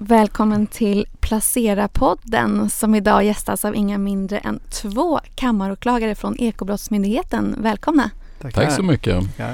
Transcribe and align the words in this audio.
Välkommen 0.00 0.66
till 0.66 1.06
Placera-podden 1.20 2.68
som 2.68 2.94
idag 2.94 3.24
gästas 3.24 3.64
av 3.64 3.76
inga 3.76 3.98
mindre 3.98 4.38
än 4.38 4.60
två 4.70 5.20
kammaråklagare 5.34 6.14
från 6.14 6.36
Ekobrottsmyndigheten. 6.38 7.56
Välkomna! 7.58 8.10
Tackar. 8.40 8.64
Tack 8.64 8.72
så 8.72 8.82
mycket. 8.82 9.24
Ja. 9.36 9.52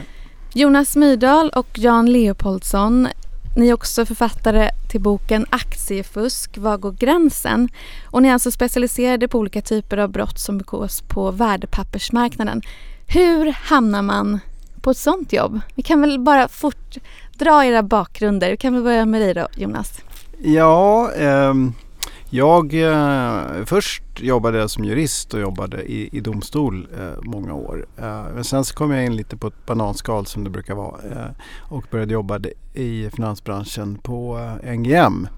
Jonas 0.54 0.96
Myrdal 0.96 1.50
och 1.50 1.78
Jan 1.78 2.12
Leopoldsson. 2.12 3.08
Ni 3.56 3.68
är 3.68 3.74
också 3.74 4.06
författare 4.06 4.70
till 4.90 5.00
boken 5.00 5.46
Aktiefusk, 5.50 6.58
var 6.58 6.76
går 6.76 6.92
gränsen? 6.92 7.68
Och 8.10 8.22
ni 8.22 8.28
är 8.28 8.32
alltså 8.32 8.50
specialiserade 8.50 9.28
på 9.28 9.38
olika 9.38 9.62
typer 9.62 9.98
av 9.98 10.10
brott 10.10 10.38
som 10.38 10.58
begås 10.58 11.00
på 11.00 11.30
värdepappersmarknaden. 11.30 12.62
Hur 13.06 13.52
hamnar 13.52 14.02
man 14.02 14.40
på 14.80 14.90
ett 14.90 14.96
sånt 14.96 15.32
jobb? 15.32 15.60
Vi 15.74 15.82
kan 15.82 16.00
väl 16.00 16.20
bara 16.20 16.48
fort 16.48 16.96
dra 17.32 17.64
era 17.64 17.82
bakgrunder. 17.82 18.50
Vi 18.50 18.56
kan 18.56 18.74
väl 18.74 18.82
börja 18.82 19.06
med 19.06 19.20
dig 19.20 19.34
då, 19.34 19.48
Jonas. 19.56 20.00
Ja, 20.44 21.12
eh, 21.12 21.54
jag 22.30 22.74
eh, 22.74 23.64
först 23.64 24.02
jobbade 24.16 24.58
jag 24.58 24.70
som 24.70 24.84
jurist 24.84 25.34
och 25.34 25.40
jobbade 25.40 25.82
i, 25.82 26.08
i 26.12 26.20
domstol 26.20 26.88
eh, 27.00 27.22
många 27.22 27.54
år. 27.54 27.86
Eh, 27.98 28.24
men 28.34 28.44
sen 28.44 28.64
så 28.64 28.74
kom 28.74 28.90
jag 28.90 29.04
in 29.04 29.16
lite 29.16 29.36
på 29.36 29.46
ett 29.46 29.66
bananskal 29.66 30.26
som 30.26 30.44
det 30.44 30.50
brukar 30.50 30.74
vara 30.74 30.96
eh, 31.10 31.30
och 31.58 31.84
började 31.90 32.12
jobba 32.12 32.40
i 32.74 33.10
finansbranschen 33.14 33.98
på 33.98 34.38
eh, 34.64 34.72
NGM. 34.74 35.28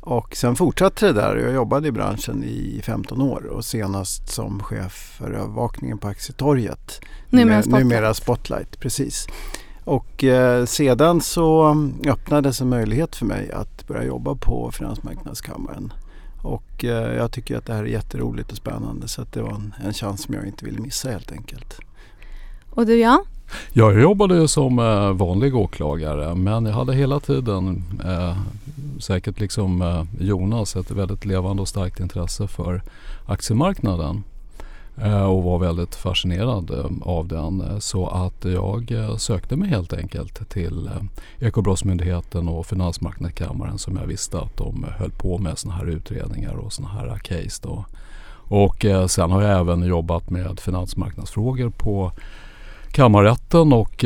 Och 0.00 0.36
sen 0.36 0.56
fortsatte 0.56 1.06
det 1.06 1.12
där. 1.12 1.36
Jag 1.36 1.52
jobbade 1.52 1.88
i 1.88 1.92
branschen 1.92 2.44
i 2.44 2.80
15 2.84 3.22
år 3.22 3.46
och 3.46 3.64
senast 3.64 4.28
som 4.28 4.62
chef 4.62 5.14
för 5.18 5.30
övervakningen 5.30 5.98
på 5.98 6.08
Aktietorget. 6.08 7.00
Numera 7.28 7.62
Spotlight. 7.62 7.84
Numera 7.84 8.14
Spotlight, 8.14 8.80
precis. 8.80 9.26
Och 9.90 10.24
eh, 10.24 10.64
sedan 10.64 11.20
så 11.20 11.76
öppnades 12.06 12.60
en 12.60 12.68
möjlighet 12.68 13.16
för 13.16 13.26
mig 13.26 13.52
att 13.52 13.86
börja 13.86 14.04
jobba 14.04 14.34
på 14.34 14.70
Finansmarknadskammaren. 14.70 15.92
Och 16.42 16.84
eh, 16.84 17.14
jag 17.16 17.32
tycker 17.32 17.56
att 17.56 17.66
det 17.66 17.72
här 17.72 17.82
är 17.82 17.86
jätteroligt 17.86 18.50
och 18.50 18.56
spännande 18.56 19.08
så 19.08 19.22
att 19.22 19.32
det 19.32 19.42
var 19.42 19.50
en, 19.50 19.74
en 19.84 19.92
chans 19.92 20.22
som 20.22 20.34
jag 20.34 20.46
inte 20.46 20.64
ville 20.64 20.80
missa 20.80 21.10
helt 21.10 21.32
enkelt. 21.32 21.78
Och 22.70 22.86
du 22.86 23.00
Jan? 23.00 23.24
Jag 23.72 24.00
jobbade 24.00 24.48
som 24.48 24.78
eh, 24.78 25.12
vanlig 25.12 25.56
åklagare 25.56 26.34
men 26.34 26.66
jag 26.66 26.74
hade 26.74 26.94
hela 26.94 27.20
tiden, 27.20 27.84
eh, 28.04 28.36
säkert 29.00 29.40
liksom 29.40 30.06
Jonas, 30.20 30.76
ett 30.76 30.90
väldigt 30.90 31.24
levande 31.24 31.62
och 31.62 31.68
starkt 31.68 32.00
intresse 32.00 32.48
för 32.48 32.82
aktiemarknaden. 33.26 34.22
Eh, 34.96 35.22
och 35.22 35.42
var 35.42 35.58
väldigt 35.58 35.94
fascinerad 35.94 36.70
eh, 36.70 37.08
av 37.08 37.28
den. 37.28 37.80
Så 37.80 38.06
att 38.06 38.44
jag 38.44 38.92
eh, 38.92 39.16
sökte 39.16 39.56
mig 39.56 39.68
helt 39.68 39.92
enkelt 39.92 40.50
till 40.50 40.90
Ekobrottsmyndigheten 41.38 42.48
och 42.48 42.66
Finansmarknadskammaren 42.66 43.78
som 43.78 43.96
jag 43.96 44.06
visste 44.06 44.40
att 44.40 44.56
de 44.56 44.86
höll 44.98 45.10
på 45.10 45.38
med 45.38 45.58
sådana 45.58 45.78
här 45.78 45.86
utredningar 45.86 46.54
och 46.54 46.72
sådana 46.72 46.94
här 46.94 47.18
case. 47.18 47.62
Då. 47.62 47.84
Och 48.52 48.86
sen 49.08 49.30
har 49.30 49.42
jag 49.42 49.60
även 49.60 49.82
jobbat 49.82 50.30
med 50.30 50.60
finansmarknadsfrågor 50.60 51.70
på 51.70 52.12
kammarrätten 52.92 53.72
och 53.72 54.04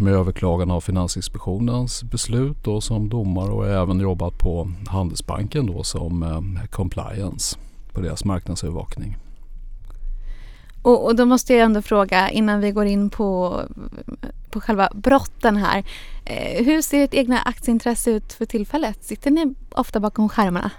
med 0.00 0.12
överklagande 0.14 0.74
av 0.74 0.80
Finansinspektionens 0.80 2.04
beslut 2.04 2.56
då 2.64 2.80
som 2.80 3.08
domare 3.08 3.50
och 3.50 3.68
även 3.68 4.00
jobbat 4.00 4.38
på 4.38 4.72
Handelsbanken 4.86 5.66
då 5.66 5.82
som 5.82 6.58
compliance 6.70 7.58
på 7.92 8.00
deras 8.00 8.24
marknadsövervakning. 8.24 9.16
Och, 10.86 11.04
och, 11.04 11.16
då 11.16 11.24
måste 11.24 11.54
jag 11.54 11.62
ändå 11.62 11.82
fråga 11.82 12.30
innan 12.30 12.60
vi 12.60 12.70
går 12.70 12.86
in 12.86 13.10
på, 13.10 13.60
på 14.50 14.60
själva 14.60 14.88
brotten 14.94 15.56
här. 15.56 15.84
Eh, 16.24 16.64
hur 16.64 16.82
ser 16.82 17.04
ert 17.04 17.14
egna 17.14 17.38
aktieintresse 17.38 18.10
ut 18.10 18.32
för 18.32 18.44
tillfället? 18.44 19.04
Sitter 19.04 19.30
ni 19.30 19.54
ofta 19.70 20.00
bakom 20.00 20.28
skärmarna? 20.28 20.70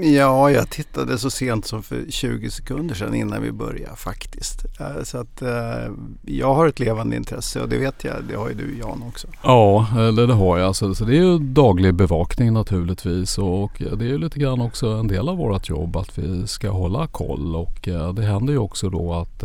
Ja, 0.00 0.50
jag 0.50 0.70
tittade 0.70 1.18
så 1.18 1.30
sent 1.30 1.66
som 1.66 1.82
för 1.82 2.04
20 2.08 2.50
sekunder 2.50 2.94
sedan 2.94 3.14
innan 3.14 3.42
vi 3.42 3.52
började 3.52 3.96
faktiskt. 3.96 4.64
Eh, 4.80 5.02
så 5.02 5.18
att 5.18 5.42
eh, 5.42 5.92
jag 6.22 6.54
har 6.54 6.68
ett 6.68 6.80
levande 6.80 7.16
intresse 7.16 7.60
och 7.60 7.68
det 7.68 7.78
vet 7.78 8.04
jag, 8.04 8.14
det 8.28 8.36
har 8.36 8.48
ju 8.48 8.54
du 8.54 8.78
Jan 8.78 9.02
också. 9.08 9.28
Ja, 9.42 9.86
det, 10.16 10.26
det 10.26 10.34
har 10.34 10.58
jag. 10.58 10.76
Så, 10.76 10.94
så 10.94 11.04
det 11.04 11.12
är 11.12 11.22
ju 11.22 11.38
daglig 11.38 11.94
bevakning 11.94 12.52
naturligtvis 12.52 13.38
och 13.38 13.72
det 13.78 14.04
är 14.04 14.08
ju 14.08 14.18
lite 14.18 14.38
grann 14.38 14.60
också 14.60 14.86
en 14.86 15.08
del 15.08 15.28
av 15.28 15.36
vårt 15.36 15.68
jobb 15.68 15.96
att 15.96 16.18
vi 16.18 16.46
ska 16.46 16.70
hålla 16.70 17.06
koll 17.06 17.56
och 17.56 17.88
eh, 17.88 18.12
det 18.12 18.22
händer 18.22 18.52
ju 18.52 18.58
också 18.58 18.90
då 18.90 19.14
att 19.14 19.44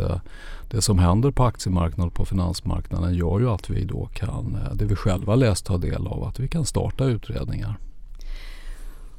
det 0.70 0.82
som 0.82 0.98
händer 0.98 1.30
på 1.30 1.44
aktiemarknaden 1.44 2.06
och 2.06 2.14
på 2.14 2.24
finansmarknaden 2.24 3.14
gör 3.14 3.40
ju 3.40 3.50
att 3.50 3.70
vi 3.70 3.84
då 3.84 4.08
kan, 4.14 4.58
det 4.74 4.84
vi 4.84 4.96
själva 4.96 5.34
läst 5.34 5.66
ta 5.66 5.76
del 5.76 6.06
av, 6.06 6.24
att 6.24 6.40
vi 6.40 6.48
kan 6.48 6.64
starta 6.64 7.04
utredningar. 7.04 7.76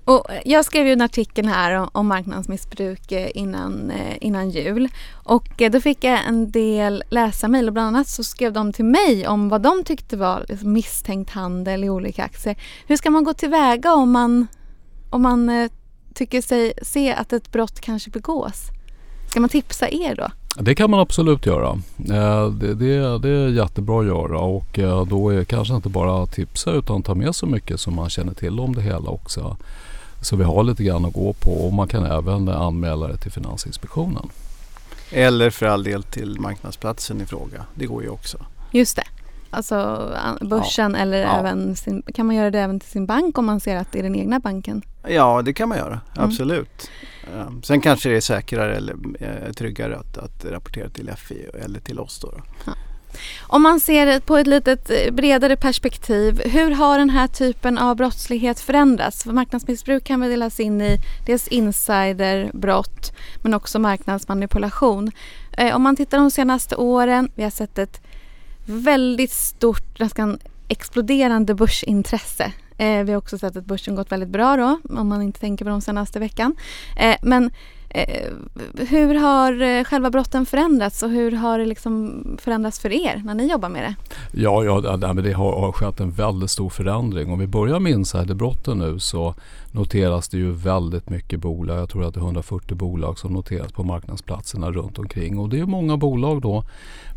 Och 0.06 0.32
eh, 0.32 0.42
jag 0.46 0.66
skrev 0.66 0.88
ju 0.88 0.94
en 0.94 1.02
artikel 1.02 1.46
här 1.46 1.90
om, 1.98 2.08
marknadsmissbruk 2.08 3.12
eh, 3.12 3.30
innan, 3.36 3.92
eh, 3.92 4.18
innan 4.22 4.50
jul. 4.50 4.90
Och 5.12 5.62
då 5.72 5.82
fick 5.82 6.04
jag 6.04 6.28
en 6.28 6.52
del 6.52 7.04
läsarmail 7.10 7.68
och 7.68 7.74
bland 7.74 7.88
annat 7.88 8.08
så 8.08 8.24
skrev 8.24 8.54
de 8.54 8.74
till 8.74 8.86
mig 8.86 9.28
om 9.28 9.50
vad 9.50 9.62
de 9.62 9.84
tyckte 9.84 10.18
var 10.18 10.46
liksom, 10.50 10.74
misstänkt 10.74 11.32
handel 11.32 11.84
i 11.84 11.90
olika 11.90 12.24
aktier. 12.24 12.56
Hur 12.88 12.98
ska 12.98 13.10
man 13.10 13.24
gå 13.24 13.34
tillväga 13.34 13.94
om 13.94 14.12
man, 14.12 14.48
om 15.10 15.22
man 15.22 15.70
tycker 16.14 16.42
sig 16.42 16.74
se 16.82 17.14
att 17.14 17.34
ett 17.34 17.52
brott 17.52 17.80
kanske 17.80 18.10
begås? 18.10 18.62
Ska 19.30 19.40
man 19.40 19.50
tipsa 19.50 19.90
er 19.90 20.16
då? 20.16 20.28
Det 20.64 20.76
kan 20.76 20.92
man 20.92 21.00
absolut 21.00 21.46
göra. 21.46 21.80
Det, 21.98 22.74
det, 22.76 23.20
det 23.20 23.30
är 23.30 23.50
jättebra 23.50 24.00
att 24.00 24.06
göra 24.06 24.40
och 24.40 24.80
då 25.08 25.30
är 25.30 25.38
det 25.38 25.46
kanske 25.46 25.76
inte 25.76 25.90
bara 25.90 26.26
tipsa 26.26 26.72
utan 26.72 27.02
ta 27.02 27.16
med 27.16 27.36
så 27.36 27.46
mycket 27.46 27.80
som 27.80 27.96
man 27.96 28.10
känner 28.10 28.34
till 28.34 28.60
om 28.60 28.76
det 28.76 28.82
hela 28.82 29.10
också. 29.10 29.58
Så 30.24 30.36
vi 30.36 30.44
har 30.44 30.64
lite 30.64 30.84
grann 30.84 31.06
att 31.06 31.14
gå 31.14 31.34
på 31.34 31.52
och 31.52 31.74
man 31.74 31.88
kan 31.88 32.06
även 32.06 32.50
anmäla 32.50 33.08
det 33.08 33.18
till 33.18 33.32
Finansinspektionen. 33.32 34.30
Eller 35.12 35.50
för 35.50 35.66
all 35.66 35.84
del 35.84 36.04
till 36.04 36.40
marknadsplatsen 36.40 37.22
i 37.22 37.26
fråga. 37.26 37.66
Det 37.76 37.86
går 37.86 38.04
ju 38.04 38.10
också. 38.10 38.38
Just 38.72 38.96
det. 38.96 39.04
Alltså 39.50 40.10
börsen 40.42 40.94
ja. 40.94 41.00
eller 41.00 41.18
ja. 41.18 41.40
även 41.40 41.76
sin, 41.76 42.04
kan 42.14 42.26
man 42.26 42.36
göra 42.36 42.52
det 42.52 42.60
även 42.60 42.80
till 42.80 42.90
sin 42.90 43.06
bank 43.06 43.38
om 43.38 43.46
man 43.46 43.60
ser 43.60 43.78
att 43.78 43.92
det 43.92 44.00
är 44.00 44.04
den 44.04 44.16
egna 44.16 44.40
banken? 44.40 44.82
Ja 45.08 45.42
det 45.42 45.54
kan 45.54 45.70
man 45.70 45.78
göra, 45.78 46.02
mm. 46.18 46.30
absolut. 46.30 46.90
Mm. 47.34 47.64
Sen 47.64 47.82
kanske 47.82 48.10
det 48.10 48.16
är 48.16 48.22
säkrare 48.22 48.76
eller 48.76 48.96
eh, 49.20 49.52
tryggare 49.52 49.98
att, 49.98 50.18
att 50.18 50.46
rapportera 50.46 50.90
till 50.90 51.12
FI 51.18 51.46
eller 51.64 51.80
till 51.80 52.00
oss 52.00 52.20
då. 52.20 52.28
då. 52.32 52.42
Ja. 52.66 52.74
Om 53.42 53.64
man 53.64 53.80
ser 53.80 54.06
det 54.06 54.26
på 54.26 54.38
ett 54.38 54.48
lite 54.48 54.78
eh, 54.90 55.14
bredare 55.14 55.56
perspektiv, 55.56 56.42
hur 56.46 56.72
har 56.72 57.00
den 57.00 57.10
här 57.10 57.28
typen 57.28 57.78
av 57.78 57.96
brottslighet 57.96 58.60
förändrats? 58.60 59.24
För 59.24 59.32
marknadsmissbruk 59.32 60.04
kan 60.04 60.22
väl 60.22 60.30
delas 60.30 60.60
in 60.60 60.82
i 60.82 60.98
dels 61.26 61.48
insiderbrott 61.48 63.14
men 63.42 63.54
också 63.54 63.80
marknadsmanipulation. 63.80 65.12
Eh, 65.52 65.76
om 65.76 65.82
man 65.82 65.96
tittar 65.96 66.18
de 66.18 66.32
senaste 66.32 66.76
åren, 66.76 67.30
vi 67.36 67.44
har 67.44 67.50
sett 67.50 67.78
ett 67.78 68.02
väldigt 68.66 69.32
stort, 69.32 70.00
nästan 70.00 70.40
exploderande 70.68 71.56
börsintresse. 71.56 72.52
Eh, 72.78 73.04
vi 73.04 73.12
har 73.12 73.18
också 73.18 73.38
sett 73.38 73.56
att 73.56 73.66
börsen 73.66 73.96
gått 73.96 74.12
väldigt 74.12 74.30
bra 74.30 74.58
då, 74.58 74.80
om 75.00 75.08
man 75.08 75.22
inte 75.22 75.40
tänker 75.40 75.66
på 75.66 75.72
de 75.72 75.82
senaste 75.82 76.20
veckan. 76.20 76.56
Men 77.22 77.52
Eh, 77.94 78.34
hur 78.90 79.16
har 79.16 79.62
eh, 79.62 79.84
själva 79.84 80.10
brotten 80.10 80.46
förändrats 80.46 81.04
och 81.04 81.10
hur 81.10 81.32
har 81.32 81.60
det 81.60 81.66
liksom 81.66 82.24
förändrats 82.42 82.80
för 82.80 82.92
er 82.92 83.22
när 83.26 83.34
ni 83.34 83.52
jobbar 83.52 83.70
med 83.70 83.84
det? 83.84 83.96
Ja, 84.42 84.64
ja 84.64 84.98
det 84.98 85.34
har, 85.34 85.60
har 85.60 85.72
skett 85.72 86.00
en 86.00 86.12
väldigt 86.12 86.52
stor 86.52 86.70
förändring. 86.70 87.32
Om 87.32 87.40
vi 87.40 87.48
börjar 87.48 87.80
med 87.80 87.92
insiderbrotten 87.92 88.78
nu 88.78 89.00
så 89.00 89.36
noteras 89.74 90.28
det 90.30 90.38
ju 90.38 90.52
väldigt 90.52 91.10
mycket 91.10 91.40
bolag. 91.40 91.78
Jag 91.80 91.90
tror 91.90 92.06
att 92.06 92.14
det 92.14 92.20
är 92.20 92.24
140 92.24 92.76
bolag 92.76 93.20
som 93.20 93.34
noteras 93.34 93.72
på 93.72 93.84
marknadsplatserna 93.84 94.72
runt 94.72 95.00
omkring. 95.00 95.40
Och 95.40 95.50
det 95.50 95.60
är 95.60 95.66
många 95.66 95.98
bolag 95.98 96.42
då 96.42 96.64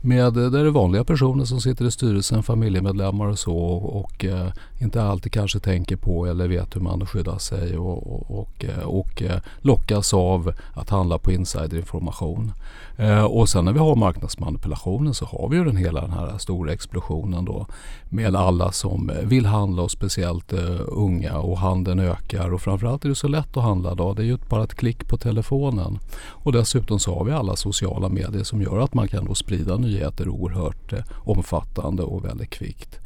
med, 0.00 0.34
där 0.34 0.50
det 0.50 0.59
är 0.59 0.65
vanliga 0.65 1.05
personer 1.05 1.44
som 1.44 1.61
sitter 1.61 1.84
i 1.84 1.91
styrelsen, 1.91 2.43
familjemedlemmar 2.43 3.27
och 3.27 3.39
så 3.39 3.56
och, 3.56 4.00
och 4.00 4.25
eh, 4.25 4.49
inte 4.78 5.03
alltid 5.03 5.33
kanske 5.33 5.59
tänker 5.59 5.97
på 5.97 6.27
eller 6.27 6.49
vet 6.49 6.77
hur 6.77 6.81
man 6.81 7.06
skyddar 7.06 7.39
sig 7.39 7.78
och, 7.78 8.12
och, 8.12 8.41
och, 8.41 8.64
eh, 8.64 8.85
och 8.85 9.23
eh, 9.23 9.41
lockas 9.58 10.14
av 10.14 10.53
att 10.75 10.91
handla 10.91 11.19
på 11.19 11.32
insiderinformation. 11.32 12.53
Eh, 12.97 13.25
och 13.25 13.49
sen 13.49 13.64
när 13.64 13.73
vi 13.73 13.79
har 13.79 13.97
marknadsmanipulationen 13.97 15.14
så 15.14 15.25
har 15.25 15.49
vi 15.49 15.56
ju 15.56 15.64
den 15.64 15.76
hela 15.76 16.00
den 16.00 16.12
här 16.12 16.38
stora 16.38 16.73
explosionen 16.73 17.44
då 17.44 17.67
med 18.08 18.37
alla 18.37 18.73
som 18.73 19.11
vill 19.23 19.47
handla 19.47 19.82
och 19.82 19.91
speciellt 19.91 20.53
eh, 20.53 20.81
unga 20.87 21.38
och 21.38 21.58
handeln 21.58 21.99
ökar 21.99 22.45
och 22.52 22.60
framförallt 22.60 23.04
är 23.04 23.08
det 23.08 23.14
så 23.14 23.28
lätt 23.28 23.56
att 23.56 23.62
handla 23.62 23.93
idag. 23.93 24.16
Det 24.16 24.22
är 24.22 24.26
ju 24.26 24.38
bara 24.48 24.64
ett 24.64 24.75
klick 24.75 25.08
på 25.08 25.16
telefonen. 25.16 25.98
Och 26.28 26.52
dessutom 26.52 26.98
så 26.98 27.14
har 27.14 27.25
vi 27.25 27.32
alla 27.32 27.56
sociala 27.56 28.08
medier 28.08 28.44
som 28.44 28.62
gör 28.62 28.78
att 28.78 28.94
man 28.94 29.08
kan 29.08 29.25
då 29.25 29.34
sprida 29.34 29.76
nyheter 29.76 30.28
oerhört 30.28 30.93
eh, 30.93 30.98
omfattande 31.25 32.02
och 32.02 32.25
väldigt 32.25 32.50
kvickt. 32.50 32.98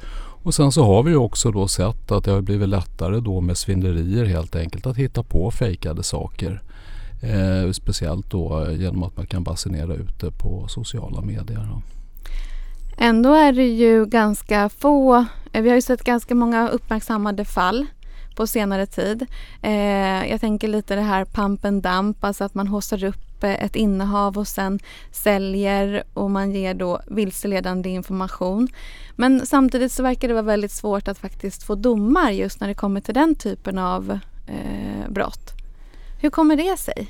Och 0.43 0.55
sen 0.55 0.73
så 0.73 0.85
har 0.85 1.03
vi 1.03 1.15
också 1.15 1.51
då 1.51 1.69
sett 1.69 2.13
att 2.13 2.25
det 2.25 2.31
har 2.31 2.41
blivit 2.41 2.69
lättare 2.69 3.21
då 3.21 3.41
med 3.41 3.59
svindlerier 3.59 4.25
helt 4.25 4.57
enkelt 4.57 4.87
att 4.87 4.97
hitta 4.97 5.23
på 5.23 5.51
fejkade 5.51 6.03
saker. 6.03 6.63
Eh, 7.23 7.73
speciellt 7.73 8.31
då 8.31 8.67
genom 8.71 9.03
att 9.03 9.17
man 9.17 9.27
kan 9.27 9.45
basinera 9.45 9.95
ut 9.95 10.21
det 10.21 10.31
på 10.31 10.69
sociala 10.69 11.21
medier. 11.21 11.69
Då. 11.71 11.83
Ändå 12.99 13.35
är 13.35 13.53
det 13.53 13.69
ju 13.69 14.07
ganska 14.07 14.69
få, 14.69 15.25
eh, 15.53 15.63
vi 15.63 15.69
har 15.69 15.77
ju 15.77 15.83
sett 15.83 16.05
ganska 16.05 16.35
många 16.35 16.69
uppmärksammade 16.69 17.45
fall 17.45 17.87
på 18.41 18.47
senare 18.47 18.87
tid. 18.87 19.27
Eh, 19.63 20.31
jag 20.31 20.41
tänker 20.41 20.69
lite 20.69 20.95
det 20.95 21.01
här 21.01 21.25
pump 21.25 21.65
and 21.65 21.83
dump, 21.83 22.25
alltså 22.25 22.45
att 22.45 22.55
man 22.55 22.69
haussar 22.69 23.05
upp 23.05 23.45
eh, 23.45 23.65
ett 23.65 23.77
innehav 23.77 24.39
och 24.39 24.49
sen 24.49 24.79
säljer 25.13 26.03
och 26.15 26.31
man 26.31 26.53
ger 26.53 26.75
då 26.75 27.01
vilseledande 27.07 27.89
information. 27.91 28.69
Men 29.17 29.47
samtidigt 29.47 29.93
så 29.93 30.03
verkar 30.03 30.29
det 30.29 30.35
vara 30.35 30.43
väldigt 30.43 30.73
svårt 30.73 31.09
att 31.09 31.19
faktiskt 31.19 31.63
få 31.63 31.75
domar 31.75 32.31
just 32.31 32.61
när 32.61 32.69
det 32.69 32.75
kommer 32.75 33.01
till 33.01 33.15
den 33.15 33.35
typen 33.35 33.79
av 33.79 34.19
eh, 34.47 35.09
brott. 35.11 35.51
Hur 36.21 36.31
kommer 36.31 36.57
det 36.57 36.79
sig? 36.79 37.09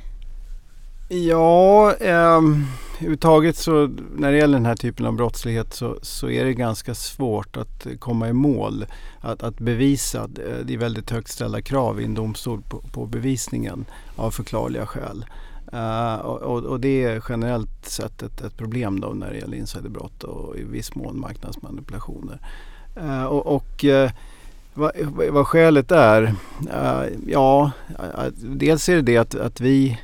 Ja, 1.08 1.94
eh, 1.94 2.40
överhuvudtaget 3.00 3.56
så 3.56 3.87
när 4.17 4.32
det 4.32 4.38
gäller 4.38 4.58
den 4.58 4.67
här 4.67 4.76
typen 4.76 5.06
av 5.06 5.12
brottslighet 5.12 5.75
så, 5.75 5.99
så 6.02 6.31
är 6.31 6.44
det 6.44 6.55
ganska 6.55 6.94
svårt 6.94 7.56
att 7.56 7.87
komma 7.99 8.29
i 8.29 8.32
mål. 8.32 8.87
Att, 9.20 9.43
att 9.43 9.58
bevisa, 9.58 10.23
eh, 10.23 10.64
det 10.64 10.75
är 10.75 10.79
väldigt 10.79 11.11
högt 11.11 11.29
ställda 11.29 11.62
krav 11.62 12.00
i 12.00 12.05
en 12.05 12.14
domstol 12.14 12.62
på, 12.62 12.79
på 12.93 13.06
bevisningen 13.06 13.85
av 14.17 14.31
förklarliga 14.31 14.87
skäl. 14.87 15.25
Uh, 15.75 16.14
och, 16.14 16.62
och, 16.62 16.81
det 16.81 17.05
är 17.05 17.23
generellt 17.29 17.87
sett 17.87 18.23
ett, 18.23 18.41
ett, 18.41 18.56
problem 18.56 19.00
då 19.00 19.08
när 19.08 19.31
det 19.31 19.38
gäller 19.38 19.56
insiderbrott 19.56 20.25
och 20.25 20.56
i 20.56 20.64
viss 20.64 20.94
mån 20.94 21.20
marknadsmanipulationer. 21.20 22.38
Uh, 22.97 23.25
och, 23.25 23.47
och 23.47 23.85
uh, 23.85 24.11
vad, 24.75 24.93
vad 25.31 25.47
skälet 25.47 25.91
är? 25.91 26.35
ja, 27.26 27.70
dels 28.35 28.88
är 28.88 28.97
det 28.97 29.02
det 29.02 29.17
att, 29.17 29.35
att 29.35 29.61
vi 29.61 29.99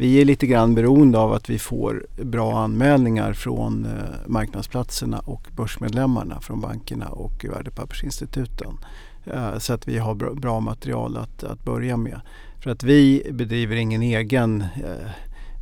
vi 0.00 0.20
är 0.20 0.24
lite 0.24 0.46
grann 0.46 0.74
beroende 0.74 1.18
av 1.18 1.32
att 1.32 1.50
vi 1.50 1.58
får 1.58 2.06
bra 2.22 2.58
anmälningar 2.58 3.32
från 3.32 3.84
eh, 3.84 3.90
marknadsplatserna 4.26 5.18
och 5.18 5.46
börsmedlemmarna 5.56 6.40
från 6.40 6.60
bankerna 6.60 7.08
och 7.08 7.44
värdepappersinstituten. 7.44 8.78
Eh, 9.24 9.58
så 9.58 9.72
att 9.72 9.88
vi 9.88 9.98
har 9.98 10.34
bra 10.34 10.60
material 10.60 11.16
att, 11.16 11.44
att 11.44 11.64
börja 11.64 11.96
med. 11.96 12.20
För 12.62 12.70
att 12.70 12.82
vi 12.82 13.30
bedriver 13.32 13.76
ingen 13.76 14.02
egen 14.02 14.60
eh, 14.60 15.10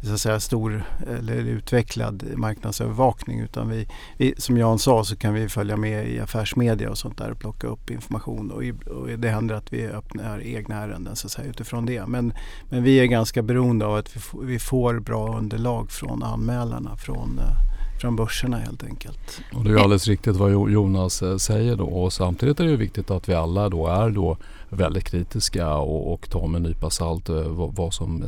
så 0.03 0.13
att 0.15 0.21
säga, 0.21 0.41
stor 0.41 0.83
eller 1.07 1.37
utvecklad 1.37 2.25
marknadsövervakning 2.37 3.41
utan 3.41 3.69
vi, 3.69 3.89
vi, 4.17 4.35
som 4.39 4.57
Jan 4.57 4.79
sa 4.79 5.05
så 5.05 5.17
kan 5.17 5.35
vi 5.35 5.49
följa 5.49 5.77
med 5.77 6.09
i 6.09 6.21
affärsmedia 6.21 6.91
och 6.91 6.99
sånt 6.99 7.19
där 7.19 7.31
och 7.31 7.39
plocka 7.39 7.67
upp 7.67 7.91
information 7.91 8.51
och, 8.51 8.93
och 8.93 9.09
det 9.19 9.29
händer 9.29 9.55
att 9.55 9.73
vi 9.73 9.87
öppnar 9.87 10.43
egna 10.43 10.75
ärenden 10.75 11.17
så 11.17 11.27
att 11.27 11.33
säga, 11.33 11.49
utifrån 11.49 11.87
det. 11.87 12.07
Men, 12.07 12.33
men 12.71 12.83
vi 12.83 13.01
är 13.01 13.07
ganska 13.07 13.43
beroende 13.43 13.87
av 13.87 13.95
att 13.97 14.17
vi, 14.17 14.21
vi 14.43 14.59
får 14.59 15.01
bra 15.01 15.39
underlag 15.39 15.91
från 15.91 16.23
anmälarna 16.23 16.97
från 16.97 17.39
eh, 17.39 17.69
från 18.01 18.17
börserna 18.17 18.57
helt 18.59 18.85
enkelt. 18.85 19.41
Och 19.53 19.65
det 19.65 19.71
är 19.71 19.77
alldeles 19.77 20.09
riktigt 20.09 20.37
vad 20.37 20.51
Jonas 20.51 21.23
eh, 21.23 21.37
säger 21.37 21.77
då 21.77 21.85
och 21.85 22.13
samtidigt 22.13 22.61
är 22.61 22.65
det 22.65 22.77
viktigt 22.77 23.11
att 23.11 23.29
vi 23.29 23.35
alla 23.35 23.69
då 23.69 23.87
är 23.87 24.11
då 24.11 24.37
väldigt 24.71 25.05
kritiska 25.05 25.75
och, 25.75 26.13
och 26.13 26.31
tar 26.31 26.47
med 26.47 26.59
en 26.59 26.63
nypa 26.63 26.91
salt 26.91 27.29
eh, 27.29 27.43
vad, 27.43 27.75
vad, 27.75 27.95
som 27.95 28.25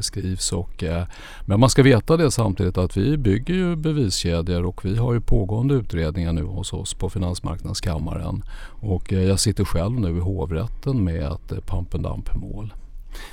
skrivs. 0.00 0.52
Och, 0.52 0.84
eh, 0.84 1.04
men 1.46 1.60
man 1.60 1.70
ska 1.70 1.82
veta 1.82 2.16
det 2.16 2.30
samtidigt 2.30 2.78
att 2.78 2.96
vi 2.96 3.16
bygger 3.16 3.54
ju 3.54 3.76
beviskedjor 3.76 4.64
och 4.64 4.84
vi 4.84 4.96
har 4.96 5.12
ju 5.12 5.20
pågående 5.20 5.74
utredningar 5.74 6.32
nu 6.32 6.42
hos 6.42 6.72
oss 6.72 6.94
på 6.94 7.10
Finansmarknadskammaren. 7.10 8.42
Och 8.66 9.12
eh, 9.12 9.22
jag 9.22 9.40
sitter 9.40 9.64
själv 9.64 10.00
nu 10.00 10.16
i 10.16 10.20
hovrätten 10.20 11.04
med 11.04 11.32
ett 11.32 11.66
pump 11.66 11.94
and 11.94 12.04
dump 12.04 12.34
mål. 12.34 12.74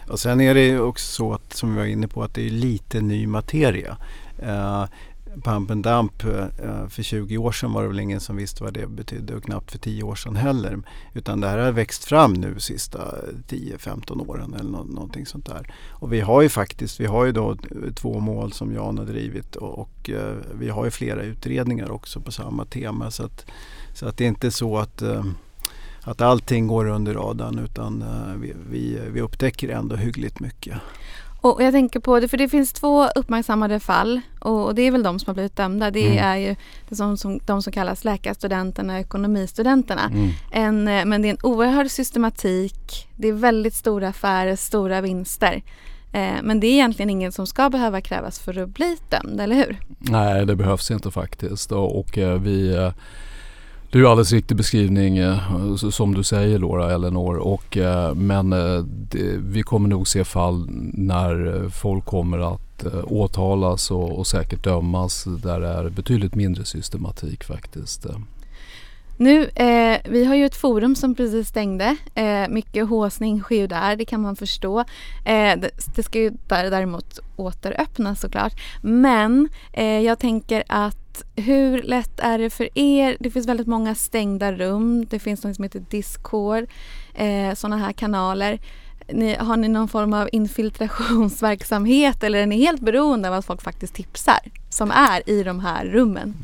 Och 0.07 0.19
sen 0.19 0.41
är 0.41 0.53
det 0.53 0.79
också 0.79 1.05
så 1.05 1.33
att, 1.33 1.53
som 1.53 1.73
vi 1.73 1.79
var 1.79 1.85
inne 1.85 2.07
på, 2.07 2.23
att 2.23 2.33
det 2.33 2.45
är 2.45 2.49
lite 2.49 3.01
ny 3.01 3.27
materia. 3.27 3.97
Pump 5.43 5.71
and 5.71 5.83
dump 5.83 6.23
eh, 6.23 6.87
för 6.87 7.03
20 7.03 7.37
år 7.37 7.51
sedan 7.51 7.73
var 7.73 7.81
det 7.81 7.87
väl 7.87 7.99
ingen 7.99 8.19
som 8.19 8.35
visste 8.35 8.63
vad 8.63 8.73
det 8.73 8.87
betydde 8.87 9.35
och 9.35 9.43
knappt 9.43 9.71
för 9.71 9.79
10 9.79 10.03
år 10.03 10.15
sedan 10.15 10.35
heller. 10.35 10.79
Utan 11.13 11.41
det 11.41 11.47
här 11.47 11.57
har 11.57 11.71
växt 11.71 12.05
fram 12.05 12.33
nu 12.33 12.59
sista 12.59 13.15
10-15 13.47 14.29
åren 14.29 14.53
eller 14.53 14.71
någonting 14.71 15.25
sånt 15.25 15.45
där. 15.45 15.73
Och 15.89 16.13
vi 16.13 16.21
har 16.21 16.41
ju 16.41 16.49
faktiskt, 16.49 16.99
vi 16.99 17.05
har 17.05 17.25
ju 17.25 17.31
då 17.31 17.57
två 17.95 18.19
mål 18.19 18.51
som 18.51 18.73
Jan 18.73 18.97
har 18.97 19.05
drivit 19.05 19.55
och, 19.55 19.79
och 19.79 20.09
eh, 20.09 20.35
vi 20.53 20.69
har 20.69 20.85
ju 20.85 20.91
flera 20.91 21.23
utredningar 21.23 21.91
också 21.91 22.19
på 22.19 22.31
samma 22.31 22.65
tema. 22.65 23.11
Så 23.11 23.23
att, 23.23 23.45
så 23.93 24.07
att 24.07 24.17
det 24.17 24.23
är 24.23 24.29
inte 24.29 24.51
så 24.51 24.77
att 24.77 25.01
eh, 25.01 25.25
att 26.03 26.21
allting 26.21 26.67
går 26.67 26.85
under 26.85 27.13
radarn 27.13 27.59
utan 27.59 28.03
vi, 28.41 28.53
vi, 28.69 28.99
vi 29.11 29.21
upptäcker 29.21 29.69
ändå 29.69 29.95
hyggligt 29.95 30.39
mycket. 30.39 30.77
Och 31.41 31.63
jag 31.63 31.73
tänker 31.73 31.99
på 31.99 32.19
det, 32.19 32.27
för 32.27 32.37
det 32.37 32.49
finns 32.49 32.73
två 32.73 33.07
uppmärksammade 33.07 33.79
fall 33.79 34.21
och 34.39 34.75
det 34.75 34.81
är 34.81 34.91
väl 34.91 35.03
de 35.03 35.19
som 35.19 35.29
har 35.29 35.33
blivit 35.33 35.55
dömda. 35.55 35.91
Det 35.91 36.07
mm. 36.07 36.23
är 36.23 36.35
ju 36.37 36.55
det 36.89 36.95
som, 36.95 37.17
som, 37.17 37.39
de 37.45 37.61
som 37.61 37.73
kallas 37.73 38.03
läkarstudenterna 38.03 38.93
och 38.93 38.99
ekonomistudenterna. 38.99 40.11
Mm. 40.13 40.29
En, 40.51 40.87
eh, 40.87 41.05
men 41.05 41.21
det 41.21 41.27
är 41.27 41.29
en 41.29 41.37
oerhörd 41.43 41.91
systematik, 41.91 43.07
det 43.15 43.27
är 43.27 43.33
väldigt 43.33 43.73
stora 43.73 44.07
affärer, 44.07 44.55
stora 44.55 45.01
vinster. 45.01 45.63
Eh, 46.13 46.41
men 46.43 46.59
det 46.59 46.67
är 46.67 46.71
egentligen 46.71 47.09
ingen 47.09 47.31
som 47.31 47.47
ska 47.47 47.69
behöva 47.69 48.01
krävas 48.01 48.39
för 48.39 48.59
att 48.59 48.69
bli 48.69 48.97
dömd, 49.09 49.41
eller 49.41 49.55
hur? 49.55 49.79
Nej, 49.99 50.45
det 50.45 50.55
behövs 50.55 50.91
inte 50.91 51.11
faktiskt. 51.11 51.71
Och, 51.71 51.99
och 51.99 52.17
eh, 52.17 52.39
vi 52.41 52.91
det 53.91 53.97
är 53.97 53.99
ju 53.99 54.07
alldeles 54.07 54.33
riktig 54.33 54.57
beskrivning 54.57 55.17
eh, 55.17 55.75
som 55.75 56.13
du 56.13 56.23
säger 56.23 56.59
Laura 56.59 56.93
Eleanor. 56.93 57.37
Och, 57.37 57.77
eh, 57.77 58.13
men 58.15 58.53
eh, 58.53 58.83
det, 58.83 59.37
vi 59.37 59.63
kommer 59.63 59.89
nog 59.89 60.07
se 60.07 60.23
fall 60.23 60.67
när 60.93 61.69
folk 61.69 62.05
kommer 62.05 62.53
att 62.53 62.85
åtalas 63.03 63.91
och, 63.91 64.19
och 64.19 64.27
säkert 64.27 64.63
dömas 64.63 65.23
där 65.23 65.59
det 65.59 65.67
är 65.67 65.89
betydligt 65.89 66.35
mindre 66.35 66.65
systematik 66.65 67.43
faktiskt. 67.43 68.05
Nu, 69.17 69.49
eh, 69.55 69.97
vi 70.09 70.25
har 70.25 70.35
ju 70.35 70.45
ett 70.45 70.55
forum 70.55 70.95
som 70.95 71.15
precis 71.15 71.47
stängde. 71.47 71.95
Eh, 72.15 72.47
mycket 72.49 72.89
håsning 72.89 73.41
sker 73.41 73.55
ju 73.55 73.67
där, 73.67 73.95
det 73.95 74.05
kan 74.05 74.21
man 74.21 74.35
förstå. 74.35 74.79
Eh, 75.25 75.59
det, 75.59 75.69
det, 75.95 76.03
ska 76.03 76.19
ju 76.19 76.31
däremot 76.47 77.19
återöppnas 77.35 78.21
såklart. 78.21 78.53
Men 78.81 79.49
jag 80.03 80.19
tänker 80.19 80.63
att 80.67 81.00
hur 81.35 81.81
lätt 81.81 82.19
är 82.19 82.37
det 82.37 82.49
för 82.49 82.79
er? 82.79 83.17
Det 83.19 83.31
finns 83.31 83.47
väldigt 83.47 83.67
många 83.67 83.95
stängda 83.95 84.51
rum. 84.51 85.05
Det 85.09 85.19
finns 85.19 85.43
något 85.43 85.55
som 85.55 85.63
heter 85.63 85.83
Discord, 85.89 86.65
eh, 87.13 87.53
sådana 87.55 87.77
här 87.77 87.91
kanaler. 87.91 88.59
Ni, 89.13 89.35
har 89.35 89.57
ni 89.57 89.67
någon 89.67 89.87
form 89.87 90.13
av 90.13 90.29
infiltrationsverksamhet 90.31 92.23
eller 92.23 92.39
är 92.39 92.45
ni 92.45 92.57
helt 92.57 92.81
beroende 92.81 93.29
av 93.29 93.33
att 93.33 93.45
folk 93.45 93.61
faktiskt 93.61 93.93
tipsar 93.93 94.39
som 94.69 94.91
är 94.91 95.29
i 95.29 95.43
de 95.43 95.59
här 95.59 95.85
rummen? 95.85 96.35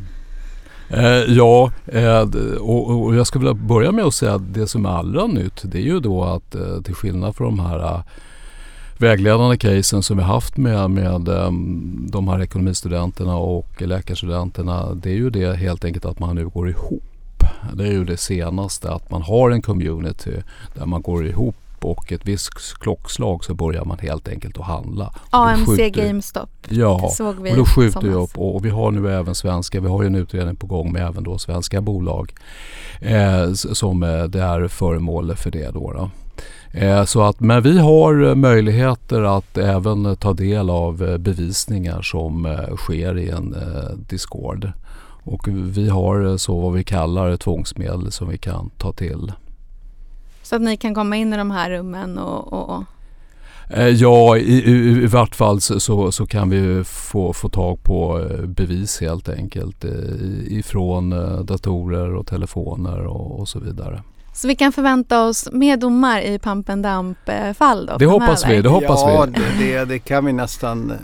Eh, 0.89 1.33
ja, 1.33 1.71
eh, 1.85 2.21
och, 2.59 3.03
och, 3.03 3.15
jag 3.15 3.27
skulle 3.27 3.45
vilja 3.45 3.67
börja 3.67 3.91
med 3.91 4.05
att 4.05 4.13
säga 4.13 4.33
att 4.33 4.53
det 4.53 4.67
som 4.67 4.85
är 4.85 4.89
allra 4.89 5.27
nytt 5.27 5.61
det 5.63 5.77
är 5.77 5.81
ju 5.81 5.99
då 5.99 6.23
att 6.23 6.55
eh, 6.55 6.81
till 6.81 6.95
skillnad 6.95 7.35
från 7.35 7.57
de 7.57 7.65
här 7.65 8.03
vägledande 9.01 9.57
casen 9.57 10.03
som 10.03 10.17
vi 10.17 10.23
haft 10.23 10.57
med, 10.57 10.89
med 10.89 11.29
um, 11.29 12.07
de 12.11 12.27
här 12.27 12.41
ekonomistudenterna 12.41 13.37
och 13.37 13.81
läkarstudenterna 13.81 14.93
det 14.93 15.09
är 15.09 15.15
ju 15.15 15.29
det 15.29 15.57
helt 15.57 15.85
enkelt 15.85 16.05
att 16.05 16.19
man 16.19 16.35
nu 16.35 16.47
går 16.47 16.69
ihop. 16.69 17.03
Det 17.73 17.83
är 17.83 17.91
ju 17.91 18.05
det 18.05 18.17
senaste 18.17 18.91
att 18.91 19.11
man 19.11 19.21
har 19.21 19.51
en 19.51 19.61
community 19.61 20.43
där 20.75 20.85
man 20.85 21.01
går 21.01 21.27
ihop 21.27 21.55
och 21.81 22.11
ett 22.11 22.21
visst 22.27 22.79
klockslag 22.79 23.43
så 23.45 23.53
börjar 23.53 23.85
man 23.85 23.99
helt 23.99 24.27
enkelt 24.27 24.57
att 24.57 24.65
handla. 24.65 25.13
AMC 25.29 25.89
GameStop. 25.89 26.49
Ja, 26.69 27.09
såg 27.13 27.39
vi 27.39 27.51
och 27.51 27.57
då 27.57 27.65
skjuter 27.65 28.01
vi 28.01 28.09
upp 28.09 28.37
och, 28.37 28.55
och, 28.55 28.65
vi 28.65 28.69
har 28.69 28.91
nu 28.91 29.13
även 29.13 29.35
svenska, 29.35 29.79
vi 29.79 29.87
har 29.87 30.01
ju 30.01 30.07
en 30.07 30.15
utredning 30.15 30.55
på 30.55 30.67
gång 30.67 30.91
med 30.91 31.07
även 31.07 31.23
då 31.23 31.37
svenska 31.37 31.81
bolag 31.81 32.33
eh, 33.01 33.53
som 33.53 34.03
eh, 34.03 34.23
det 34.23 34.41
är 34.41 34.67
föremål 34.67 35.35
för 35.35 35.51
det 35.51 35.71
då. 35.73 35.93
då. 35.93 36.09
Eh, 36.71 37.05
så 37.05 37.21
att, 37.21 37.39
men 37.39 37.61
vi 37.63 37.79
har 37.79 38.35
möjligheter 38.35 39.37
att 39.37 39.57
även 39.57 40.15
ta 40.15 40.33
del 40.33 40.69
av 40.69 41.03
eh, 41.03 41.17
bevisningar 41.17 42.01
som 42.01 42.45
eh, 42.45 42.75
sker 42.75 43.17
i 43.17 43.29
en 43.29 43.55
Discord. 44.09 44.71
Och 45.23 45.47
vi 45.47 45.89
har 45.89 46.37
så 46.37 46.59
vad 46.59 46.73
vi 46.73 46.83
kallar 46.83 47.37
tvångsmedel 47.37 48.11
som 48.11 48.29
vi 48.29 48.37
kan 48.37 48.69
ta 48.77 48.93
till. 48.93 49.31
Så 50.43 50.55
att 50.55 50.61
ni 50.61 50.77
kan 50.77 50.95
komma 50.95 51.15
in 51.15 51.33
i 51.33 51.37
de 51.37 51.51
här 51.51 51.69
rummen 51.69 52.17
och, 52.17 52.53
och... 52.53 52.83
Ja, 53.95 54.37
i, 54.37 54.41
i, 54.41 55.03
i 55.03 55.05
vart 55.05 55.35
fall 55.35 55.61
så, 55.61 55.79
så, 55.79 56.11
så, 56.11 56.25
kan 56.25 56.49
vi 56.49 56.83
få, 56.83 57.33
få 57.33 57.49
tag 57.49 57.83
på 57.83 58.27
bevis 58.47 59.01
helt 59.01 59.29
enkelt 59.29 59.85
ifrån 60.47 61.09
datorer 61.45 62.15
och 62.15 62.27
telefoner 62.27 63.05
och, 63.05 63.39
och 63.39 63.47
så 63.47 63.59
vidare. 63.59 64.01
Så 64.37 64.47
vi 64.47 64.55
kan 64.55 64.71
förvänta 64.71 65.25
oss 65.25 65.51
mer 65.51 65.77
domar 65.77 66.21
i 66.21 66.39
pump 66.39 66.69
and 66.69 66.85
dump-fall 66.85 67.85
då? 67.85 67.97
Det 67.97 68.05
hoppas 68.05 68.49
vi. 68.49 68.61
Det 68.61 68.69
hoppas 68.69 69.01
ja, 69.01 69.25
vi. 69.25 69.31
Det, 69.31 69.65
det, 69.65 69.85
det, 69.85 69.99
kan 69.99 70.25
vi 70.25 70.33
nästan, 70.33 70.91
eh, 70.91 70.97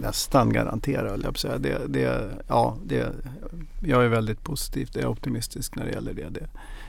nästan 0.00 0.52
garantera. 0.52 1.16
Jag, 1.22 1.38
säga. 1.38 1.58
Det, 1.58 1.78
det, 1.88 2.30
ja, 2.48 2.76
det, 2.84 3.12
jag 3.80 4.04
är 4.04 4.08
väldigt 4.08 4.44
positiv, 4.44 4.88
jag 4.94 5.02
är 5.02 5.08
optimistisk 5.08 5.76
när 5.76 5.84
det 5.84 5.90
gäller 5.90 6.12
det. 6.12 6.28
det 6.28 6.46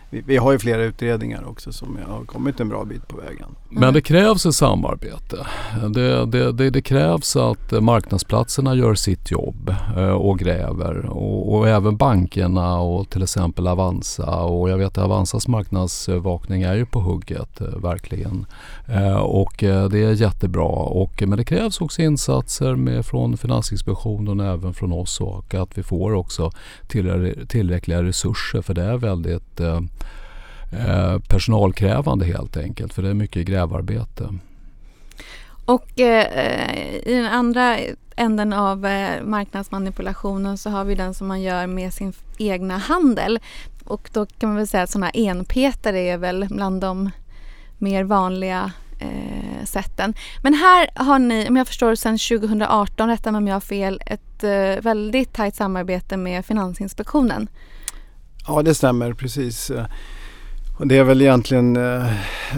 vi, 0.10 0.24
vi, 0.26 0.38
har 0.38 0.52
ju 0.52 0.60
flera 0.60 0.84
utredningar 0.84 1.50
också 1.50 1.72
som 1.72 2.00
har 2.08 2.26
kommit 2.26 2.60
en 2.60 2.70
bra 2.70 2.86
bit 2.86 3.08
på 3.08 3.18
vägen. 3.18 3.56
Men 3.70 3.94
det 3.94 4.02
krävs 4.02 4.46
ett 4.46 4.56
samarbete. 4.56 5.48
Det, 5.94 6.26
det, 6.26 6.52
det, 6.52 6.70
det 6.70 6.82
krävs 6.82 7.36
att 7.36 7.72
marknadsplatserna 7.72 8.76
gör 8.76 8.96
sitt 8.96 9.32
jobb 9.32 9.76
eh, 9.98 10.10
och 10.10 10.40
gräver 10.40 11.06
och, 11.06 11.56
och, 11.56 11.68
även 11.68 11.98
bankerna 11.98 12.80
och 12.80 13.10
till 13.10 13.24
exempel 13.24 13.68
Avanza 13.68 14.36
och 14.36 14.70
jag 14.70 14.78
vet 14.78 14.98
att 14.98 15.04
Avanzas 15.04 15.48
marknadsövervakning 15.48 16.62
är 16.62 16.76
ju 16.76 16.86
på 16.86 17.00
hugget 17.00 17.62
eh, 17.62 17.68
verkligen. 17.68 18.46
Eh, 18.88 19.16
och 19.16 19.54
det 19.60 20.04
är 20.04 20.22
jättebra 20.22 20.66
och, 20.66 21.24
men 21.28 21.38
det 21.38 21.46
krävs 21.46 21.82
också 21.82 22.02
insatser 22.02 22.76
med, 22.76 23.06
från 23.06 23.38
Finansinspektionen 23.38 24.40
och 24.40 24.46
även 24.46 24.74
från 24.74 24.92
oss 24.92 25.22
och 25.22 25.54
att 25.54 25.78
vi 25.78 25.84
får 25.84 26.14
också 26.14 26.52
tillräckliga 27.48 28.04
resurser 28.04 28.62
för 28.62 28.74
det 28.74 28.84
är 28.84 28.98
väldigt 28.98 29.62
Eh, 30.78 31.20
personalkrävande 31.20 32.26
helt 32.26 32.58
enkelt 32.58 32.94
för 32.94 33.02
det 33.02 33.10
är 33.10 33.14
mycket 33.14 33.48
grävarbete. 33.48 34.30
Och 35.66 36.00
eh, 36.00 36.86
i 37.06 37.14
den 37.14 37.26
andra 37.26 37.78
änden 38.16 38.54
av 38.54 38.86
eh, 38.86 39.24
marknadsmanipulationen 39.24 40.58
så 40.58 40.70
har 40.70 40.86
vi 40.86 40.96
den 40.96 41.14
som 41.14 41.28
man 41.28 41.42
gör 41.42 41.68
med 41.68 41.94
sin 41.94 42.14
egna 42.38 42.78
handel. 42.78 43.40
Och 43.84 44.10
då 44.14 44.26
kan 44.26 44.50
man 44.50 44.58
väl 44.58 44.68
säga 44.68 44.84
att 44.84 44.90
sådana 44.90 45.10
enpetare 45.10 46.00
är 46.00 46.18
väl 46.18 46.48
bland 46.50 46.82
de 46.82 47.12
mer 47.78 48.04
vanliga 48.04 48.72
eh, 49.00 49.66
sätten. 49.66 50.14
Men 50.44 50.54
här 50.54 50.90
har 50.96 51.20
ni, 51.20 51.50
om 51.50 51.56
jag 51.56 51.68
förstår 51.68 51.96
sedan 51.96 52.18
2018, 52.18 53.10
rätta 53.10 53.32
mig 53.32 53.38
om 53.38 53.48
jag 53.48 53.56
har 53.56 53.60
fel, 53.60 54.02
ett 54.06 54.44
eh, 54.44 54.84
väldigt 54.84 55.34
tajt 55.34 55.56
samarbete 55.56 56.18
med 56.18 56.46
Finansinspektionen. 56.46 57.48
Ja 58.48 58.62
det 58.62 58.76
stämmer 58.76 59.14
precis. 59.14 59.72
Och 60.78 60.88
det 60.88 60.98
är 60.98 61.04
väl 61.04 61.22
egentligen 61.22 61.76
eh, 61.76 62.06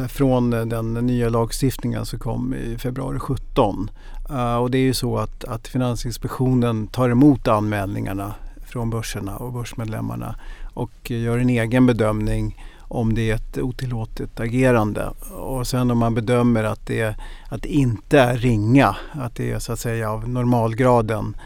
från 0.08 0.50
den 0.50 0.94
nya 0.94 1.30
lagstiftningen 1.30 2.06
som 2.06 2.20
kom 2.20 2.54
i 2.54 2.78
februari 2.78 3.20
17. 3.20 3.90
Uh, 4.30 4.38
eh, 4.38 4.56
och 4.56 4.72
det 4.72 4.78
är 4.78 4.82
ju 4.82 4.94
så 4.94 5.18
att, 5.18 5.44
att 5.44 5.68
Finansinspektionen 5.68 6.88
tar 6.88 7.10
emot 7.10 7.48
anmälningarna 7.48 8.34
från 8.66 8.90
börserna 8.90 9.38
och 9.38 9.54
börsmedlemmarna 9.54 10.36
och 10.74 11.12
gör 11.12 11.38
en 11.38 11.50
egen 11.50 11.86
bedömning 11.86 12.64
om 12.80 13.14
det 13.14 13.32
är 13.32 13.36
ett 13.36 13.58
otillåtet 13.58 14.40
agerande. 14.40 15.10
Och 15.36 15.68
sen 15.68 15.92
om 15.92 15.98
man 15.98 16.16
bedömer 16.16 16.64
att 16.64 16.88
det, 16.88 17.16
att 17.50 17.62
det 17.62 17.70
inte 17.70 18.20
är 18.20 18.38
ringa, 18.38 18.96
att 19.12 19.36
det 19.36 19.52
är 19.52 19.60
så 19.60 19.74
att 19.74 19.80
säga 19.80 20.12
av 20.12 20.30
normalgraden 20.30 21.38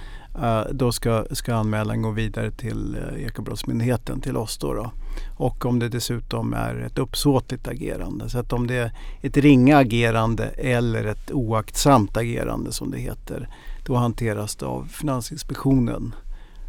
eh, 0.41 0.61
då 0.71 0.91
ska, 0.91 1.25
ska 1.31 1.55
anmälan 1.55 2.01
gå 2.01 2.11
vidare 2.11 2.51
till 2.51 2.97
eh, 2.97 3.25
Ekobrottsmyndigheten, 3.25 4.21
till 4.21 4.37
oss. 4.37 4.57
Då, 4.57 4.73
då 4.73 4.91
och 5.37 5.65
om 5.65 5.79
det 5.79 5.89
dessutom 5.89 6.53
är 6.53 6.75
ett 6.75 6.97
uppsåtligt 6.97 7.67
agerande. 7.67 8.29
Så 8.29 8.39
att 8.39 8.53
om 8.53 8.67
det 8.67 8.75
är 8.75 8.91
ett 9.21 9.37
ringa 9.37 9.77
agerande 9.77 10.45
eller 10.47 11.05
ett 11.05 11.31
oaktsamt 11.31 12.17
agerande 12.17 12.71
som 12.71 12.91
det 12.91 12.99
heter, 12.99 13.49
då 13.85 13.95
hanteras 13.95 14.55
det 14.55 14.65
av 14.65 14.87
Finansinspektionen. 14.91 16.15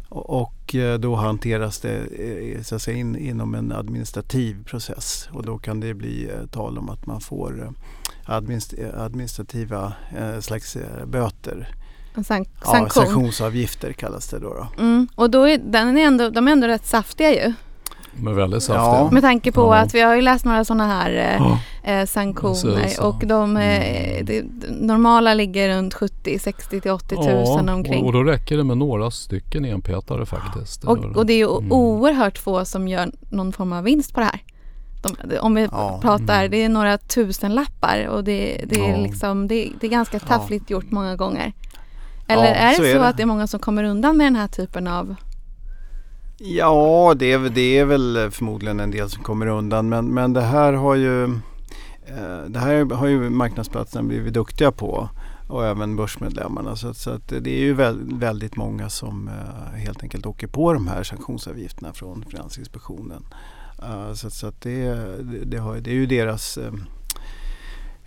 Och 0.09 0.75
eh, 0.75 0.99
då 0.99 1.15
hanteras 1.15 1.79
det 1.79 2.03
så 2.63 2.75
att 2.75 2.81
säga, 2.81 2.97
in, 2.97 3.15
inom 3.15 3.55
en 3.55 3.71
administrativ 3.71 4.63
process 4.63 5.29
och 5.31 5.45
då 5.45 5.57
kan 5.57 5.79
det 5.79 5.93
bli 5.93 6.31
tal 6.51 6.77
om 6.77 6.89
att 6.89 7.05
man 7.05 7.21
får 7.21 7.73
administrativa 8.25 9.93
slags 10.41 10.77
böter 11.05 11.75
Sank 12.21 12.49
ja, 12.65 12.89
sanktionsavgifter 12.89 13.93
kallas 13.93 14.27
det 14.27 14.39
då. 14.39 14.53
då. 14.53 14.83
Mm. 14.83 15.07
Och 15.15 15.29
då 15.29 15.47
är, 15.47 15.57
den 15.57 15.97
är 15.97 16.05
ändå, 16.05 16.29
de 16.29 16.47
är 16.47 16.51
ändå 16.51 16.67
rätt 16.67 16.85
saftiga 16.85 17.31
ju. 17.31 17.53
De 18.17 18.27
är 18.27 18.33
väldigt 18.33 18.63
saftiga. 18.63 18.83
Ja. 18.83 19.09
Med 19.11 19.21
tanke 19.23 19.51
på 19.51 19.61
ja. 19.61 19.75
att 19.75 19.95
vi 19.95 20.01
har 20.01 20.15
ju 20.15 20.21
läst 20.21 20.45
några 20.45 20.65
sådana 20.65 20.87
här 20.87 21.39
eh, 21.83 21.99
eh 21.99 22.05
sanktioner 22.05 22.89
och 23.01 23.23
de 23.25 23.57
eh, 23.57 24.11
mm. 24.11 24.25
det, 24.25 24.43
normala 24.69 25.33
ligger 25.33 25.77
runt 25.77 25.93
70, 25.93 26.39
60 26.39 26.81
till 26.81 26.91
80 26.91 27.15
tusen 27.15 27.67
ja, 27.67 27.73
omkring. 27.73 28.01
Och, 28.01 28.07
och 28.07 28.13
då 28.13 28.23
räcker 28.23 28.57
det 28.57 28.63
med 28.63 28.77
några 28.77 29.11
stycken 29.11 29.65
enpetare 29.65 30.25
faktiskt. 30.25 30.83
Och, 30.83 30.97
och 30.97 31.25
det 31.25 31.33
är 31.33 31.37
ju 31.37 31.57
mm. 31.57 31.71
oerhört 31.71 32.37
få 32.37 32.65
som 32.65 32.87
gör 32.87 33.11
någon 33.29 33.53
form 33.53 33.73
av 33.73 33.83
vinst 33.83 34.13
på 34.13 34.19
det 34.19 34.25
här. 34.25 34.39
De, 35.01 35.37
om 35.39 35.55
vi 35.55 35.67
ja. 35.71 35.99
pratar, 36.01 36.39
mm. 36.39 36.51
det 36.51 36.63
är 36.63 36.69
några 36.69 36.97
tusen 36.97 37.55
lappar 37.55 38.07
och 38.07 38.23
det, 38.23 38.65
det 38.67 38.89
är, 38.89 38.97
liksom, 38.97 39.47
det, 39.47 39.69
det 39.79 39.87
är 39.87 39.91
ganska 39.91 40.19
taffligt 40.19 40.69
gjort 40.69 40.91
många 40.91 41.15
gånger. 41.15 41.53
Eller 42.27 42.45
ja, 42.45 42.53
är 42.53 42.69
det 42.69 42.75
så, 42.75 42.83
är 42.83 42.93
det. 42.93 43.07
att 43.07 43.17
det 43.17 43.23
är 43.23 43.27
många 43.27 43.47
som 43.47 43.59
kommer 43.59 43.83
undan 43.83 44.17
med 44.17 44.25
den 44.25 44.35
här 44.35 44.47
typen 44.47 44.87
av 44.87 45.15
Ja, 46.37 47.13
det 47.17 47.31
är, 47.31 47.39
det 47.39 47.77
är 47.77 47.85
väl 47.85 48.31
förmodligen 48.31 48.79
en 48.79 48.91
del 48.91 49.09
som 49.09 49.23
kommer 49.23 49.47
undan. 49.47 49.89
Men, 49.89 50.13
men 50.13 50.33
det 50.33 50.41
här 50.41 50.73
har 50.73 50.95
ju 50.95 51.23
eh, 52.05 52.43
det 52.47 52.59
här 52.59 52.95
har 52.95 53.07
ju 53.07 53.29
marknadsplatserna 53.29 54.03
blivit 54.07 54.33
duktiga 54.33 54.71
på 54.71 55.09
och 55.47 55.65
även 55.65 55.95
börsmedlemmarna. 55.95 56.75
Så, 56.75 56.93
så 56.93 57.09
att 57.09 57.27
det 57.27 57.51
är 57.51 57.61
ju 57.61 57.73
väldigt 57.99 58.55
många 58.55 58.89
som 58.89 59.27
eh, 59.27 59.79
helt 59.79 60.03
enkelt 60.03 60.25
åker 60.25 60.47
på 60.47 60.73
de 60.73 60.87
här 60.87 61.03
sanktionsavgifterna 61.03 61.93
från 61.93 62.25
Finansinspektionen. 62.29 63.25
Eh, 63.83 64.13
så, 64.13 64.29
så 64.29 64.47
att 64.47 64.61
det, 64.61 64.95
det, 65.45 65.57
har, 65.57 65.77
det 65.77 65.89
är 65.89 65.95
ju 65.95 66.05
deras 66.05 66.59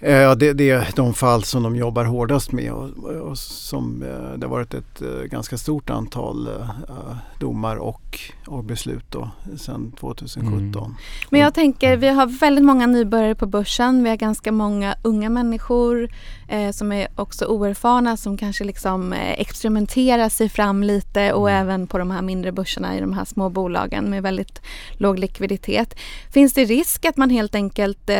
Eh, 0.00 0.16
ja, 0.16 0.34
det, 0.34 0.52
det, 0.52 0.70
är 0.70 0.88
de 0.96 1.14
fall 1.14 1.42
som 1.42 1.62
de 1.62 1.76
jobbar 1.76 2.04
hårdast 2.04 2.52
med 2.52 2.72
och, 2.72 3.04
och 3.04 3.38
som 3.38 4.02
eh, 4.02 4.38
det 4.38 4.46
har 4.46 4.50
varit 4.50 4.74
ett 4.74 5.02
eh, 5.02 5.08
ganska 5.08 5.58
stort 5.58 5.90
antal 5.90 6.48
domar 7.40 7.76
och, 7.76 8.18
och 8.46 8.64
beslut 8.64 9.04
då, 9.10 9.30
sedan 9.56 9.92
2017. 10.00 10.50
Mm. 10.52 10.96
Men 11.30 11.40
jag 11.40 11.54
tänker, 11.54 11.96
vi 11.96 12.08
har 12.08 12.26
väldigt 12.26 12.64
många 12.64 12.86
nybörjare 12.86 13.34
på 13.34 13.46
börsen. 13.46 14.02
Vi 14.02 14.08
har 14.08 14.16
ganska 14.16 14.52
många 14.52 14.96
unga 15.02 15.30
människor 15.30 16.08
eh, 16.48 16.70
som 16.70 16.92
är 16.92 17.08
också 17.14 17.44
oerfarna 17.44 18.16
som 18.16 18.36
kanske 18.36 18.64
liksom 18.64 19.12
experimenterar 19.12 20.28
sig 20.28 20.48
fram 20.48 20.82
lite 20.82 21.32
och 21.32 21.50
mm. 21.50 21.62
även 21.62 21.86
på 21.86 21.98
de 21.98 22.10
här 22.10 22.22
mindre 22.22 22.52
börserna 22.52 22.96
i 22.96 23.00
de 23.00 23.12
här 23.12 23.24
små 23.24 23.48
bolagen 23.50 24.10
med 24.10 24.22
väldigt 24.22 24.62
låg 24.92 25.18
likviditet. 25.18 25.94
Finns 26.32 26.52
det 26.52 26.64
risk 26.64 27.04
att 27.04 27.16
man 27.16 27.30
helt 27.30 27.54
enkelt 27.54 28.10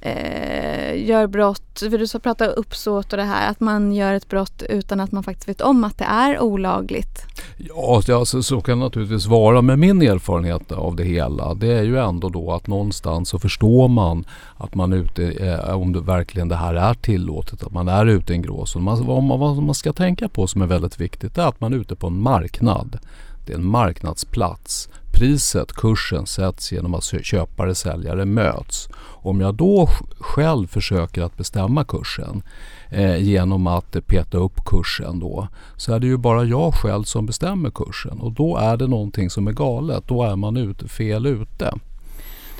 eh, 0.00 1.06
gör 1.06 1.26
brott, 1.26 1.78
för 1.78 1.98
du 1.98 2.06
sa 2.06 2.18
prata 2.18 2.46
uppsåt 2.46 3.12
och 3.12 3.16
det 3.16 3.24
här, 3.24 3.50
att 3.50 3.60
man 3.60 3.92
gör 3.92 4.14
ett 4.14 4.28
brott 4.28 4.62
utan 4.68 5.00
att 5.00 5.12
man 5.12 5.22
faktiskt 5.22 5.48
vet 5.48 5.60
om 5.60 5.84
att 5.84 5.98
det 5.98 6.04
är 6.04 6.40
olagligt? 6.40 7.26
Ja, 7.56 8.02
alltså, 8.12 8.42
så 8.42 8.60
kan 8.60 8.78
det 8.78 8.84
naturligtvis 8.84 9.26
vara. 9.26 9.62
Men 9.62 9.80
min 9.80 10.02
erfarenhet 10.02 10.72
av 10.72 10.96
det 10.96 11.04
hela 11.04 11.54
det 11.54 11.72
är 11.72 11.82
ju 11.82 11.98
ändå 11.98 12.28
då 12.28 12.52
att 12.52 12.66
någonstans 12.66 13.28
så 13.28 13.38
förstår 13.38 13.88
man 13.88 14.24
att 14.56 14.74
man 14.74 14.92
är 14.92 14.96
ute, 14.96 15.30
eh, 15.30 15.76
om 15.76 15.92
det 15.92 16.00
verkligen 16.00 16.48
det 16.48 16.56
här 16.56 16.74
är 16.74 16.94
tillåtet, 16.94 17.62
att 17.62 17.72
man 17.72 17.88
är 17.88 18.06
ute 18.06 18.32
i 18.32 18.36
en 18.36 18.42
gråzon. 18.42 18.82
Man, 18.82 19.06
vad, 19.06 19.22
man, 19.22 19.40
vad 19.40 19.62
man 19.62 19.74
ska 19.74 19.92
tänka 19.92 20.28
på 20.28 20.46
som 20.46 20.62
är 20.62 20.66
väldigt 20.66 21.00
viktigt 21.00 21.38
är 21.38 21.46
att 21.46 21.60
man 21.60 21.72
är 21.72 21.76
ute 21.76 21.96
på 21.96 22.06
en 22.06 22.20
marknad. 22.20 22.98
Det 23.46 23.52
är 23.52 23.56
en 23.56 23.66
marknadsplats. 23.66 24.88
Priset, 25.18 25.72
kursen, 25.72 26.26
sätts 26.26 26.72
genom 26.72 26.94
att 26.94 27.04
köpare 27.22 27.70
och 27.70 27.76
säljare 27.76 28.24
möts. 28.24 28.88
Om 29.00 29.40
jag 29.40 29.54
då 29.54 29.88
själv 30.18 30.66
försöker 30.66 31.22
att 31.22 31.36
bestämma 31.36 31.84
kursen 31.84 32.42
eh, 32.90 33.16
genom 33.16 33.66
att 33.66 34.06
peta 34.06 34.38
upp 34.38 34.64
kursen 34.64 35.18
då 35.20 35.48
så 35.76 35.94
är 35.94 36.00
det 36.00 36.06
ju 36.06 36.16
bara 36.16 36.44
jag 36.44 36.74
själv 36.74 37.04
som 37.04 37.26
bestämmer 37.26 37.70
kursen 37.70 38.20
och 38.20 38.32
då 38.32 38.56
är 38.56 38.76
det 38.76 38.86
någonting 38.86 39.30
som 39.30 39.48
är 39.48 39.52
galet. 39.52 40.04
Då 40.08 40.22
är 40.22 40.36
man 40.36 40.56
ute, 40.56 40.88
fel 40.88 41.26
ute. 41.26 41.74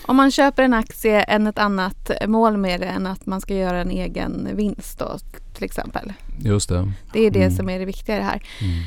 Om 0.07 0.17
man 0.17 0.31
köper 0.31 0.63
en 0.63 0.75
aktie 0.75 1.23
än 1.23 1.47
ett 1.47 1.59
annat 1.59 2.11
mål 2.27 2.57
med 2.57 2.81
det 2.81 2.87
än 2.87 3.07
att 3.07 3.27
man 3.27 3.41
ska 3.41 3.55
göra 3.55 3.81
en 3.81 3.91
egen 3.91 4.49
vinst 4.55 4.99
då 4.99 5.19
till 5.55 5.65
exempel. 5.65 6.13
Just 6.39 6.69
det. 6.69 6.93
Det 7.13 7.27
är 7.27 7.31
det 7.31 7.43
mm. 7.43 7.57
som 7.57 7.69
är 7.69 7.79
det 7.79 7.85
viktiga 7.85 8.17
i 8.17 8.19
det 8.19 8.25
här. 8.25 8.43
Mm. 8.61 8.83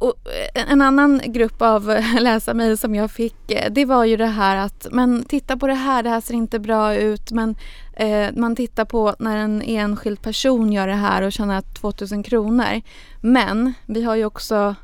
Och 0.00 0.14
eh, 0.54 0.72
en 0.72 0.82
annan 0.82 1.20
grupp 1.24 1.62
av 1.62 1.90
eh, 1.90 2.20
läsarmejl 2.20 2.78
som 2.78 2.94
jag 2.94 3.10
fick 3.10 3.50
eh, 3.50 3.72
det 3.72 3.84
var 3.84 4.04
ju 4.04 4.16
det 4.16 4.26
här 4.26 4.56
att 4.56 4.86
men 4.90 5.24
titta 5.24 5.56
på 5.56 5.66
det 5.66 5.74
här, 5.74 6.02
det 6.02 6.10
här 6.10 6.20
ser 6.20 6.34
inte 6.34 6.58
bra 6.58 6.94
ut 6.94 7.32
men 7.32 7.56
eh, 7.96 8.28
man 8.36 8.56
tittar 8.56 8.84
på 8.84 9.14
när 9.18 9.36
en 9.36 9.62
enskild 9.62 10.22
person 10.22 10.72
gör 10.72 10.86
det 10.86 10.94
här 10.94 11.22
och 11.22 11.32
tjänar 11.32 11.60
2000 11.60 12.22
kronor. 12.22 12.80
Men 13.20 13.72
vi 13.86 14.02
har 14.02 14.16
ju 14.16 14.24
också 14.24 14.74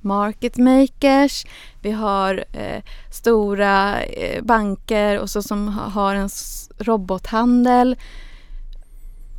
market 0.00 0.56
makers, 0.56 1.46
vi 1.82 1.90
har 1.90 2.44
eh, 2.52 2.82
stora 3.10 4.02
eh, 4.02 4.42
banker 4.42 5.18
och 5.18 5.30
så 5.30 5.42
som 5.42 5.68
har 5.68 6.14
en 6.14 6.28
robothandel. 6.78 7.96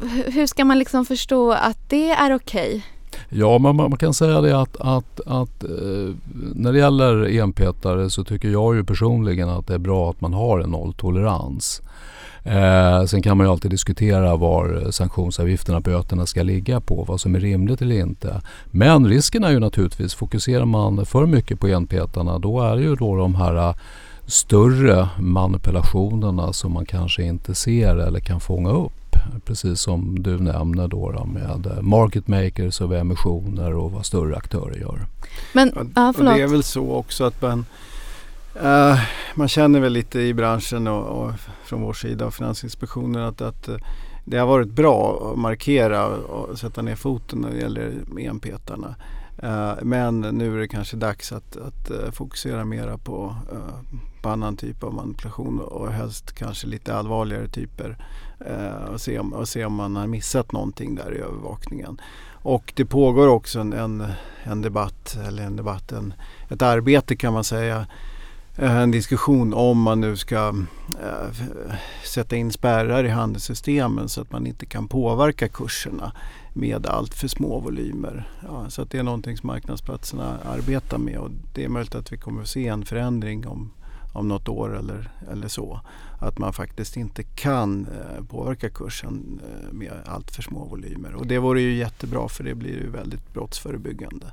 H 0.02 0.08
hur 0.08 0.48
ska 0.48 0.66
man 0.66 0.80
liksom 0.80 1.06
förstå 1.06 1.52
att 1.52 1.90
det 1.90 2.10
är 2.12 2.36
okej? 2.36 2.68
Okay? 2.68 2.93
Ja, 3.36 3.58
man, 3.58 3.76
man 3.76 3.98
kan 3.98 4.14
säga 4.14 4.42
det 4.42 4.62
att, 4.62 4.78
att, 4.80 5.20
att 5.26 5.64
eh, 5.64 6.16
när 6.56 6.74
det 6.74 6.80
gäller 6.80 7.40
enpetare 7.42 8.10
så 8.10 8.24
tycker 8.24 8.50
jag 8.50 8.76
ju 8.76 8.84
personligen 8.84 9.50
att 9.50 9.68
det 9.68 9.74
är 9.74 9.78
bra 9.78 10.10
att 10.10 10.22
man 10.22 10.34
har 10.34 10.60
en 10.60 10.70
nolltolerans. 10.70 11.82
Eh, 12.44 13.06
sen 13.06 13.22
kan 13.22 13.38
man 13.38 13.46
ju 13.46 13.52
alltid 13.52 13.72
diskutera 13.72 14.36
var 14.36 14.92
sanktionsavgifterna, 14.92 15.80
böterna 15.80 16.26
ska 16.26 16.44
ligga 16.44 16.80
på, 16.80 17.04
vad 17.08 17.22
som 17.22 17.36
är 17.36 17.40
rimligt 17.40 17.82
eller 17.82 17.96
inte. 17.96 18.42
Men 18.66 19.08
risken 19.08 19.44
är 19.44 19.52
ju 19.52 19.60
naturligtvis, 19.60 20.14
fokuserar 20.14 20.66
man 20.66 21.06
för 21.06 21.26
mycket 21.26 21.60
på 21.60 21.68
enpetarna 21.68 22.40
då 22.40 22.62
är 22.62 22.76
det 22.76 22.82
ju 22.82 22.96
då 22.96 23.16
de 23.16 23.36
här 23.36 23.56
eh, 23.56 23.76
större 24.26 25.10
manipulationerna 25.20 26.54
som 26.54 26.72
man 26.72 26.86
kanske 26.86 27.24
inte 27.24 27.56
ser 27.56 27.96
eller 27.96 28.20
kan 28.20 28.40
fånga 28.40 28.70
upp. 28.70 29.03
Precis 29.46 29.80
som 29.80 30.24
du 30.24 30.40
nämner 30.40 30.88
då, 30.88 31.12
då 31.12 31.26
med 31.26 31.80
market 31.82 32.28
makers 32.28 32.82
och 32.82 32.96
emissioner 32.96 33.76
och 33.76 33.92
vad 33.92 34.06
större 34.06 34.38
aktörer 34.38 34.80
gör. 34.80 35.08
Men, 35.54 35.92
ja, 35.96 36.14
och 36.18 36.24
det 36.24 36.42
är 36.42 36.48
väl 36.48 36.64
så 36.64 36.92
också 36.92 37.24
att 37.24 37.42
man, 37.42 37.66
uh, 38.64 39.00
man 39.36 39.48
känner 39.48 39.80
väl 39.80 39.94
lite 39.94 40.20
i 40.20 40.34
branschen 40.34 40.88
och, 40.88 41.04
och 41.04 41.32
från 41.66 41.82
vår 41.82 41.94
sida 41.94 42.26
av 42.26 42.32
Finansinspektionen 42.32 43.24
att, 43.24 43.42
att 43.42 43.70
det 44.26 44.38
har 44.38 44.48
varit 44.48 44.70
bra 44.70 45.32
att 45.32 45.40
markera 45.40 46.08
och 46.08 46.60
sätta 46.60 46.82
ner 46.82 46.96
foten 46.96 47.40
när 47.40 47.52
det 47.52 47.58
gäller 47.58 47.94
enpetarna. 48.20 48.96
Eh, 49.44 49.74
men 49.82 50.22
nu 50.22 50.56
är 50.56 50.60
det 50.60 50.68
kanske 50.68 50.98
dags 50.98 51.32
att, 51.32 51.58
att 51.58 51.90
eh, 51.90 52.12
fokusera 52.12 52.66
mera 52.66 52.98
på, 52.98 53.36
eh, 53.52 54.00
på 54.22 54.30
annan 54.30 54.58
typ 54.58 54.84
av 54.84 54.94
manipulation 54.94 55.60
och 55.60 55.92
helst 55.92 56.32
kanske 56.32 56.68
lite 56.68 56.96
allvarligare 56.96 57.48
typer 57.48 57.98
Eh, 58.48 58.94
och 58.94 59.02
se, 59.02 59.20
om, 59.20 59.34
och 59.34 59.48
se 59.48 59.66
om 59.66 59.74
man 59.74 59.96
har 59.96 60.08
missat 60.08 60.52
någonting 60.52 60.96
där 60.96 61.16
i 61.16 61.18
övervakningen. 61.18 62.02
Och 62.32 62.74
det 62.76 62.86
pågår 62.86 63.28
också 63.28 63.60
en, 63.60 63.74
en, 63.74 64.06
en 64.44 64.62
debatt, 64.62 65.18
eller 65.28 65.44
en 65.44 65.56
debatt, 65.56 65.92
en, 65.92 66.14
ett 66.50 66.62
arbete 66.62 67.16
kan 67.16 67.34
man 67.34 67.44
säga 67.44 67.86
eh, 68.58 68.78
en 68.78 68.92
diskussion 68.92 69.54
om 69.54 69.82
man 69.82 70.02
nu 70.02 70.18
ska 70.18 70.48
äh, 71.02 71.46
sätta 72.04 72.36
in 72.36 72.52
spärrar 72.52 73.04
i 73.04 73.10
handelssystemen 73.10 74.10
så 74.10 74.22
att 74.22 74.32
man 74.32 74.48
inte 74.48 74.66
kan 74.66 74.88
påverka 74.88 75.48
kurserna 75.48 76.12
med 76.54 76.88
allt 76.88 77.14
för 77.14 77.28
små 77.28 77.60
volymer. 77.60 78.30
Ja, 78.42 78.70
så 78.70 78.82
att 78.82 78.92
det 78.92 78.98
är 78.98 79.04
någonting 79.04 79.38
som 79.38 79.48
marknadsplatserna 79.48 80.38
arbetar 80.46 80.98
med 80.98 81.18
och 81.18 81.30
det 81.54 81.64
är 81.64 81.70
möjligt 81.70 81.96
att 81.96 82.12
vi 82.12 82.18
kommer 82.18 82.42
att 82.42 82.48
se 82.48 82.68
en 82.68 82.86
förändring 82.86 83.48
om, 83.48 83.72
om 84.14 84.28
något 84.28 84.50
år 84.50 84.78
eller, 84.78 85.12
eller 85.32 85.48
så. 85.48 85.80
Att 86.20 86.38
man 86.38 86.54
faktiskt 86.54 86.98
inte 86.98 87.24
kan 87.24 87.88
eh, 87.88 88.26
påverka 88.26 88.70
kursen 88.70 89.42
eh, 89.44 89.74
med 89.74 89.92
allt 90.06 90.32
för 90.32 90.42
små 90.42 90.66
volymer. 90.66 91.16
Och 91.16 91.28
det 91.28 91.40
vore 91.40 91.62
ju 91.62 91.74
jättebra 91.74 92.30
för 92.30 92.44
det 92.44 92.56
blir 92.56 92.72
ju 92.74 92.90
väldigt 92.90 93.34
brottsförebyggande. 93.34 94.26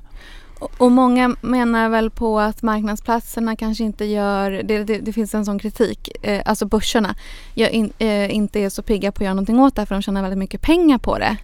Och 0.77 0.91
många 0.91 1.35
menar 1.41 1.89
väl 1.89 2.09
på 2.09 2.39
att 2.39 2.61
marknadsplatserna 2.61 3.55
kanske 3.55 3.83
inte 3.83 4.05
gör, 4.05 4.51
det, 4.51 4.83
det, 4.83 4.97
det 4.97 5.13
finns 5.13 5.35
en 5.35 5.45
sån 5.45 5.59
kritik, 5.59 6.09
eh, 6.21 6.41
alltså 6.45 6.65
börserna 6.65 7.15
gör 7.53 7.69
in, 7.69 7.93
eh, 7.97 8.35
inte 8.35 8.59
är 8.59 8.69
så 8.69 8.81
pigga 8.81 9.11
på 9.11 9.15
att 9.15 9.25
göra 9.25 9.33
någonting 9.33 9.59
åt 9.59 9.75
det 9.75 9.85
för 9.85 9.95
de 9.95 10.01
tjänar 10.01 10.21
väldigt 10.21 10.39
mycket 10.39 10.61
pengar 10.61 10.97
på 10.97 11.17
det. 11.17 11.37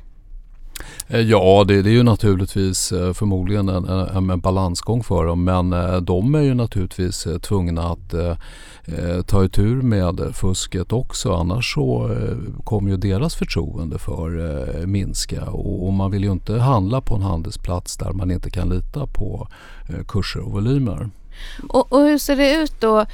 Eh, 1.08 1.20
ja, 1.20 1.66
det, 1.68 1.82
det, 1.82 1.90
är 1.90 1.94
ju 1.94 2.04
naturligtvis 2.04 2.92
eh, 2.92 3.14
förmodligen 3.14 3.70
en, 3.70 3.86
en, 3.86 4.30
en, 4.30 4.40
balansgång 4.40 5.04
för 5.04 5.26
dem 5.26 5.44
men 5.44 5.74
eh, 5.74 5.98
de 5.98 6.36
är 6.36 6.42
ju 6.42 6.54
naturligtvis 6.54 7.28
tvungna 7.42 7.84
att 7.84 8.14
eh, 8.14 9.22
ta 9.22 9.46
itu 9.46 9.66
med 9.66 10.32
fusket 10.34 10.94
också 10.94 11.34
annars 11.34 11.74
så 11.74 12.12
eh, 12.12 12.64
kommer 12.64 12.92
ju 12.92 12.98
deras 12.98 13.36
förtroende 13.36 14.00
för 14.00 14.40
eh, 14.40 14.86
minska 14.86 15.46
och, 15.46 15.88
och, 15.88 15.94
man 15.94 16.12
vill 16.12 16.24
ju 16.24 16.32
inte 16.32 16.60
handla 16.60 17.02
på 17.02 17.16
en 17.16 17.22
handelsplats 17.22 17.98
där 17.98 18.12
man 18.12 18.32
inte 18.32 18.50
kan 18.50 18.70
lita 18.70 19.08
på 19.08 19.48
eh, 19.90 20.06
kurser 20.08 20.40
och 20.40 20.52
volymer. 20.52 21.10
Och, 21.70 21.94
och 21.94 22.00
hur 22.00 22.18
ser 22.18 22.36
det 22.36 22.56
ut 22.56 22.74
då 22.80 23.06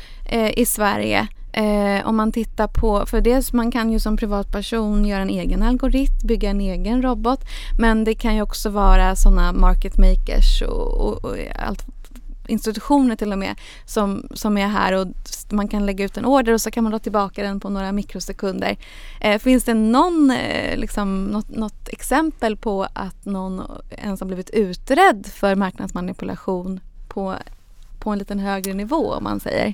i 0.56 0.66
Sverige? 0.66 1.28
Eh, 1.54 2.08
om 2.08 2.16
man 2.16 2.32
tittar 2.32 2.68
på, 2.68 3.06
för 3.06 3.22
dels 3.22 3.54
man 3.54 3.72
kan 3.72 3.92
ju 3.92 4.00
som 4.00 4.18
privatperson 4.18 5.06
göra 5.06 5.22
en 5.22 5.30
egen 5.30 5.64
algoritm, 5.64 6.28
bygga 6.28 6.50
en 6.50 6.62
egen 6.62 7.02
robot. 7.02 7.40
Men 7.80 8.04
det 8.04 8.16
kan 8.16 8.36
ju 8.36 8.42
också 8.42 8.70
vara 8.70 9.16
sådana 9.16 9.54
market 9.54 9.98
makers 9.98 10.62
och, 10.62 10.94
och, 10.94 11.26
och 11.26 11.38
allt 11.60 11.86
institutioner 12.48 13.16
till 13.16 13.32
och 13.32 13.40
med 13.40 13.56
som, 13.86 14.28
som 14.34 14.58
är 14.58 14.68
här 14.68 14.94
och 14.94 15.08
man 15.50 15.68
kan 15.68 15.86
lägga 15.86 16.06
ut 16.06 16.18
en 16.18 16.26
order 16.26 16.54
och 16.54 16.62
så 16.62 16.72
kan 16.72 16.84
man 16.84 16.92
dra 16.92 17.00
tillbaka 17.00 17.44
den 17.44 17.60
på 17.60 17.70
några 17.70 17.92
mikrosekunder. 17.92 18.78
Eh, 19.22 19.40
finns 19.40 19.64
det 19.64 19.74
någon, 19.74 20.32
eh, 20.32 20.78
liksom, 20.78 21.26
något, 21.26 21.50
något, 21.50 21.90
exempel 21.90 22.58
på 22.58 22.88
att 22.94 23.26
någon 23.26 23.62
ens 23.90 24.20
har 24.20 24.28
blivit 24.28 24.50
utredd 24.50 25.26
för 25.34 25.56
marknadsmanipulation 25.56 26.80
på, 27.08 27.36
på 28.00 28.10
en 28.10 28.20
liten 28.20 28.40
högre 28.40 28.74
nivå 28.74 29.14
om 29.14 29.24
man 29.24 29.40
säger? 29.40 29.74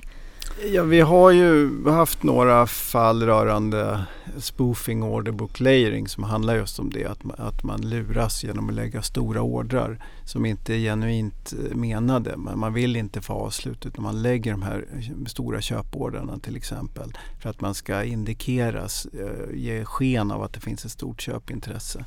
Ja, 0.64 0.82
vi 0.82 1.00
har 1.00 1.30
ju 1.30 1.84
haft 1.88 2.22
några 2.22 2.66
fall 2.66 3.22
rörande 3.22 4.04
spoofing 4.38 5.02
order 5.02 5.32
book 5.32 5.60
layering 5.60 6.08
som 6.08 6.24
handlar 6.24 6.56
just 6.56 6.78
om 6.78 6.90
det 6.90 7.04
att 7.04 7.24
man, 7.24 7.36
att 7.38 7.62
man 7.62 7.80
luras 7.80 8.44
genom 8.44 8.68
att 8.68 8.74
lägga 8.74 9.02
stora 9.02 9.42
ordrar 9.42 9.98
som 10.24 10.46
inte 10.46 10.74
är 10.74 10.78
genuint 10.78 11.52
eh, 11.52 11.76
menade. 11.76 12.36
Men 12.36 12.58
man 12.58 12.74
vill 12.74 12.96
inte 12.96 13.20
få 13.20 13.32
avslut 13.32 13.86
utan 13.86 14.02
man 14.04 14.22
lägger 14.22 14.50
de 14.52 14.62
här 14.62 14.86
eh, 14.92 15.24
stora 15.26 15.60
köpordrarna 15.60 16.38
till 16.38 16.56
exempel 16.56 17.12
för 17.42 17.50
att 17.50 17.60
man 17.60 17.74
ska 17.74 18.04
indikeras, 18.04 19.06
eh, 19.06 19.56
ge 19.56 19.84
sken 19.84 20.30
av 20.30 20.42
att 20.42 20.52
det 20.52 20.60
finns 20.60 20.84
ett 20.84 20.90
stort 20.90 21.20
köpintresse. 21.20 22.04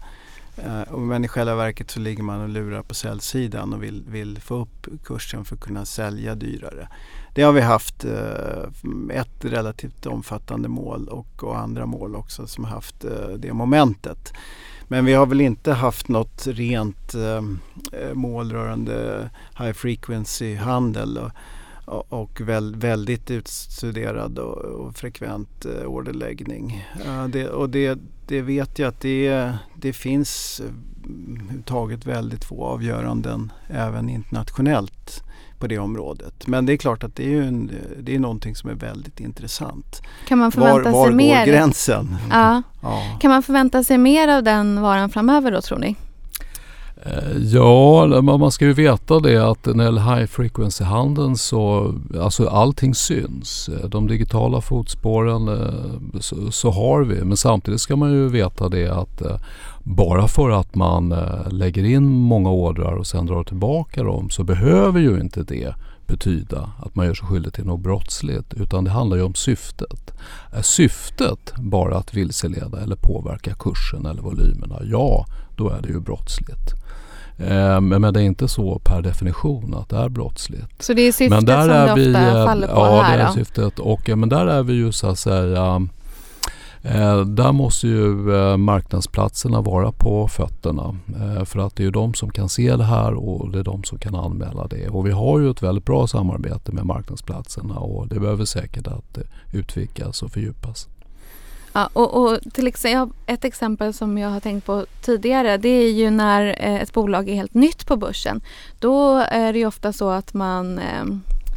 Uh, 0.57 0.97
men 0.97 1.25
i 1.25 1.27
själva 1.27 1.55
verket 1.55 1.91
så 1.91 1.99
ligger 1.99 2.23
man 2.23 2.41
och 2.41 2.49
lurar 2.49 2.83
på 2.83 2.93
säljsidan 2.93 3.73
och 3.73 3.83
vill, 3.83 4.03
vill 4.07 4.41
få 4.41 4.55
upp 4.55 4.87
kursen 5.03 5.45
för 5.45 5.55
att 5.55 5.61
kunna 5.61 5.85
sälja 5.85 6.35
dyrare. 6.35 6.87
Det 7.33 7.41
har 7.41 7.53
vi 7.53 7.61
haft 7.61 8.05
uh, 8.05 9.11
ett 9.11 9.45
relativt 9.45 10.05
omfattande 10.05 10.69
mål 10.69 11.07
och, 11.07 11.43
och, 11.43 11.57
andra 11.57 11.85
mål 11.85 12.15
också 12.15 12.47
som 12.47 12.63
har 12.63 12.71
haft 12.71 13.05
uh, 13.05 13.27
det 13.37 13.53
momentet. 13.53 14.33
Men 14.87 15.05
vi 15.05 15.13
har 15.13 15.25
väl 15.25 15.41
inte 15.41 15.73
haft 15.73 16.07
något 16.07 16.47
rent 16.47 17.15
mål 18.13 18.51
rörande 18.51 19.29
high 19.57 19.73
frequency 19.73 20.55
handel. 20.55 21.17
Och, 21.17 21.31
och 21.85 22.41
väl, 22.41 22.75
väldigt 22.75 23.31
utstuderad 23.31 24.39
och, 24.39 24.95
frekvent 24.95 25.65
eh, 25.65 25.85
orderläggning. 25.85 26.85
Uh, 27.05 27.27
det, 27.27 27.49
och 27.49 27.69
det, 27.69 27.99
det 28.27 28.41
vet 28.41 28.79
jag 28.79 28.87
att 28.87 29.01
det, 29.01 29.51
det 29.75 29.93
finns 29.93 30.61
överhuvudtaget 31.05 32.05
väldigt 32.05 32.43
få 32.43 32.65
avgöranden 32.65 33.51
även 33.67 34.09
internationellt 34.09 35.23
på 35.59 35.67
det 35.67 35.79
området. 35.79 36.47
Men 36.47 36.65
det 36.65 36.73
är 36.73 36.77
klart 36.77 37.03
att 37.03 37.15
det 37.15 37.35
är, 37.35 37.41
en, 37.41 37.71
det 37.99 38.15
är 38.15 38.19
någonting 38.19 38.55
som 38.55 38.69
är 38.69 38.73
väldigt 38.73 39.19
intressant. 39.19 40.01
Kan 40.27 40.39
man 40.39 40.51
förvänta 40.51 40.91
var, 40.91 40.99
var 40.99 41.07
sig 41.07 41.15
mer? 41.15 41.45
Går 41.45 41.51
gränsen? 41.51 42.17
Ja. 42.29 42.61
ja. 42.81 43.17
Kan 43.21 43.31
man 43.31 43.43
förvänta 43.43 43.83
sig 43.83 43.97
mer 43.97 44.27
av 44.27 44.43
den 44.43 44.81
varan 44.81 45.09
framöver 45.09 45.51
då 45.51 45.61
tror 45.61 45.79
ni? 45.79 45.95
Eh, 47.05 47.37
ja, 47.37 48.21
man 48.21 48.51
ska 48.51 48.65
ju 48.65 48.73
veta 48.73 49.19
det 49.19 49.37
att 49.49 49.65
när 49.65 49.73
det 49.73 49.83
gäller 49.83 50.15
high 50.15 50.25
frequency-handeln 50.25 51.37
så 51.37 51.93
alltså 52.21 52.47
allting 52.47 52.95
syns. 52.95 53.69
Eh, 53.69 53.89
de 53.89 54.07
digitala 54.07 54.61
fotspåren 54.61 55.47
eh, 55.47 56.19
så, 56.19 56.51
så, 56.51 56.71
har 56.71 57.03
vi 57.03 57.23
men 57.23 57.37
samtidigt 57.37 57.81
ska 57.81 57.95
man 57.95 58.11
ju 58.11 58.29
veta 58.29 58.69
det 58.69 58.87
att 58.87 59.21
bara 59.83 60.27
för 60.27 60.49
att 60.49 60.75
man 60.75 61.15
lägger 61.51 61.83
in 61.83 62.09
många 62.09 62.49
ordrar 62.49 62.93
och 62.93 63.07
sen 63.07 63.25
drar 63.25 63.43
tillbaka 63.43 64.03
dem 64.03 64.29
så 64.29 64.43
behöver 64.43 64.99
ju 64.99 65.19
inte 65.19 65.43
det 65.43 65.73
betyda 66.07 66.71
att 66.79 66.95
man 66.95 67.05
gör 67.05 67.13
sig 67.13 67.27
skyldig 67.27 67.53
till 67.53 67.65
något 67.65 67.79
brottsligt 67.79 68.53
utan 68.53 68.83
det 68.83 68.91
handlar 68.91 69.17
ju 69.17 69.23
om 69.23 69.35
syftet. 69.35 70.13
Är 70.51 70.61
syftet 70.61 71.53
bara 71.57 71.97
att 71.97 72.13
vilseleda 72.13 72.81
eller 72.81 72.95
påverka 72.95 73.53
kursen 73.53 74.05
eller 74.05 74.21
volymerna, 74.21 74.79
ja 74.83 75.25
då 75.55 75.69
är 75.69 75.81
det 75.81 75.89
ju 75.89 75.99
brottsligt. 75.99 76.73
Eh, 77.37 77.81
men 77.81 78.13
det 78.13 78.21
är 78.21 78.25
inte 78.25 78.47
så 78.47 78.79
per 78.79 79.01
definition 79.01 79.73
att 79.73 79.89
det 79.89 79.97
är 79.97 80.09
brottsligt. 80.09 80.83
Så 80.83 80.93
det 80.93 81.01
är 81.01 81.11
syftet 81.11 81.29
men 81.29 81.45
där 81.45 81.61
som 81.61 81.71
är 81.71 81.85
det 81.85 81.91
ofta 81.91 82.25
vi, 82.25 82.45
faller 82.45 82.67
på 82.67 82.73
ja, 82.73 83.01
här? 83.01 83.19
Ja, 83.19 83.23
det 83.23 83.29
är 83.29 83.33
syftet. 83.33 83.79
Och, 83.79 84.09
men 84.17 84.29
där 84.29 84.47
är 84.47 84.63
vi 84.63 84.73
ju 84.73 84.91
så 84.91 85.07
att 85.07 85.19
säga 85.19 85.87
Eh, 86.85 87.21
där 87.21 87.51
måste 87.51 87.87
ju 87.87 88.35
eh, 88.35 88.57
marknadsplatserna 88.57 89.61
vara 89.61 89.91
på 89.91 90.27
fötterna 90.27 90.95
eh, 91.21 91.45
för 91.45 91.59
att 91.59 91.75
det 91.75 91.85
är 91.85 91.91
de 91.91 92.13
som 92.13 92.29
kan 92.29 92.49
se 92.49 92.75
det 92.75 92.83
här 92.83 93.13
och 93.13 93.51
det 93.51 93.59
är 93.59 93.63
de 93.63 93.83
som 93.83 93.99
kan 93.99 94.15
anmäla 94.15 94.67
det. 94.67 94.89
Och 94.89 95.07
vi 95.07 95.11
har 95.11 95.39
ju 95.39 95.49
ett 95.49 95.63
väldigt 95.63 95.85
bra 95.85 96.07
samarbete 96.07 96.71
med 96.71 96.85
marknadsplatserna 96.85 97.75
och 97.79 98.07
det 98.07 98.19
behöver 98.19 98.45
säkert 98.45 98.87
att 98.87 99.17
eh, 99.17 99.23
utvidgas 99.53 100.23
och 100.23 100.31
fördjupas. 100.31 100.87
Ja, 101.73 101.89
och, 101.93 102.23
och 102.23 102.39
till 102.53 102.67
exempel, 102.67 103.17
ett 103.25 103.45
exempel 103.45 103.93
som 103.93 104.17
jag 104.17 104.29
har 104.29 104.39
tänkt 104.39 104.65
på 104.65 104.85
tidigare 105.01 105.57
det 105.57 105.69
är 105.69 105.91
ju 105.91 106.09
när 106.09 106.47
eh, 106.59 106.81
ett 106.81 106.93
bolag 106.93 107.29
är 107.29 107.35
helt 107.35 107.53
nytt 107.53 107.87
på 107.87 107.97
börsen. 107.97 108.41
Då 108.79 109.15
är 109.17 109.53
det 109.53 109.59
ju 109.59 109.65
ofta 109.65 109.93
så 109.93 110.09
att 110.09 110.33
man 110.33 110.79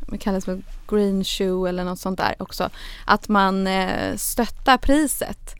det 0.06 0.18
kallas 0.18 0.44
för 0.44 0.60
green 0.88 1.24
shoe 1.24 1.68
eller 1.68 1.84
något 1.84 1.98
sånt 1.98 2.18
där 2.18 2.34
också. 2.38 2.70
Att 3.04 3.28
man 3.28 3.66
eh, 3.66 4.16
stöttar 4.16 4.76
priset. 4.76 5.54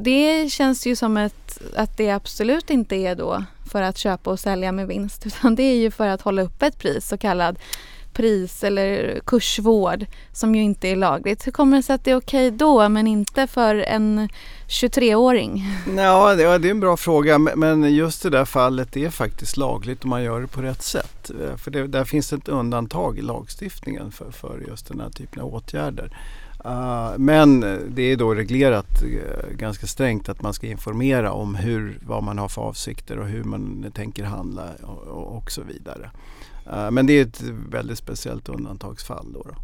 Det 0.00 0.52
känns 0.52 0.86
ju 0.86 0.96
som 0.96 1.16
ett, 1.16 1.58
att 1.76 1.96
det 1.96 2.10
absolut 2.10 2.70
inte 2.70 2.96
är 2.96 3.14
då 3.14 3.44
för 3.70 3.82
att 3.82 3.98
köpa 3.98 4.30
och 4.30 4.40
sälja 4.40 4.72
med 4.72 4.86
vinst 4.86 5.26
utan 5.26 5.54
det 5.54 5.62
är 5.62 5.76
ju 5.76 5.90
för 5.90 6.06
att 6.06 6.22
hålla 6.22 6.42
upp 6.42 6.62
ett 6.62 6.78
pris, 6.78 7.08
så 7.08 7.18
kallad 7.18 7.58
pris 8.12 8.64
eller 8.64 9.20
kursvård 9.26 10.06
som 10.32 10.54
ju 10.54 10.62
inte 10.62 10.88
är 10.88 10.96
lagligt. 10.96 11.46
Hur 11.46 11.52
kommer 11.52 11.76
det 11.76 11.82
sig 11.82 11.94
att 11.94 12.04
det 12.04 12.10
är 12.10 12.16
okej 12.16 12.50
då 12.50 12.88
men 12.88 13.06
inte 13.06 13.46
för 13.46 13.74
en 13.74 14.28
23-åring? 14.68 15.66
Ja, 15.96 16.34
det 16.34 16.44
är 16.44 16.66
en 16.66 16.80
bra 16.80 16.96
fråga 16.96 17.38
men 17.38 17.94
just 17.94 18.22
det 18.22 18.30
där 18.30 18.44
fallet 18.44 18.96
är 18.96 19.10
faktiskt 19.10 19.56
lagligt 19.56 20.04
om 20.04 20.10
man 20.10 20.22
gör 20.22 20.40
det 20.40 20.46
på 20.46 20.62
rätt 20.62 20.82
sätt. 20.82 21.30
Eh, 21.30 21.56
för 21.56 21.70
det, 21.70 21.86
där 21.86 22.04
finns 22.04 22.32
ett 22.32 22.48
undantag 22.48 23.18
i 23.18 23.22
lagstiftningen 23.22 24.12
för, 24.12 24.30
för 24.30 24.64
just 24.68 24.88
den 24.88 25.00
här 25.00 25.10
typen 25.10 25.42
av 25.42 25.54
åtgärder. 25.54 26.16
Uh, 26.64 27.18
men 27.18 27.60
det 27.88 28.02
är 28.02 28.16
då 28.16 28.34
reglerat 28.34 29.02
uh, 29.02 29.56
ganska 29.56 29.86
strängt 29.86 30.28
att 30.28 30.42
man 30.42 30.54
ska 30.54 30.66
informera 30.66 31.32
om 31.32 31.54
hur, 31.54 31.98
vad 32.06 32.22
man 32.22 32.38
har 32.38 32.48
för 32.48 32.62
avsikter 32.62 33.18
och 33.18 33.26
hur 33.26 33.44
man 33.44 33.92
tänker 33.94 34.24
handla 34.24 34.64
och, 34.82 35.02
och, 35.02 35.36
och 35.36 35.50
så 35.50 35.62
vidare. 35.62 36.10
Eh, 36.72 36.90
men 36.90 37.06
det 37.06 37.12
är 37.12 37.22
ett 37.22 37.42
väldigt 37.70 37.98
speciellt 37.98 38.48
undantagsfall. 38.48 39.32
Då, 39.32 39.42
då. 39.42 39.54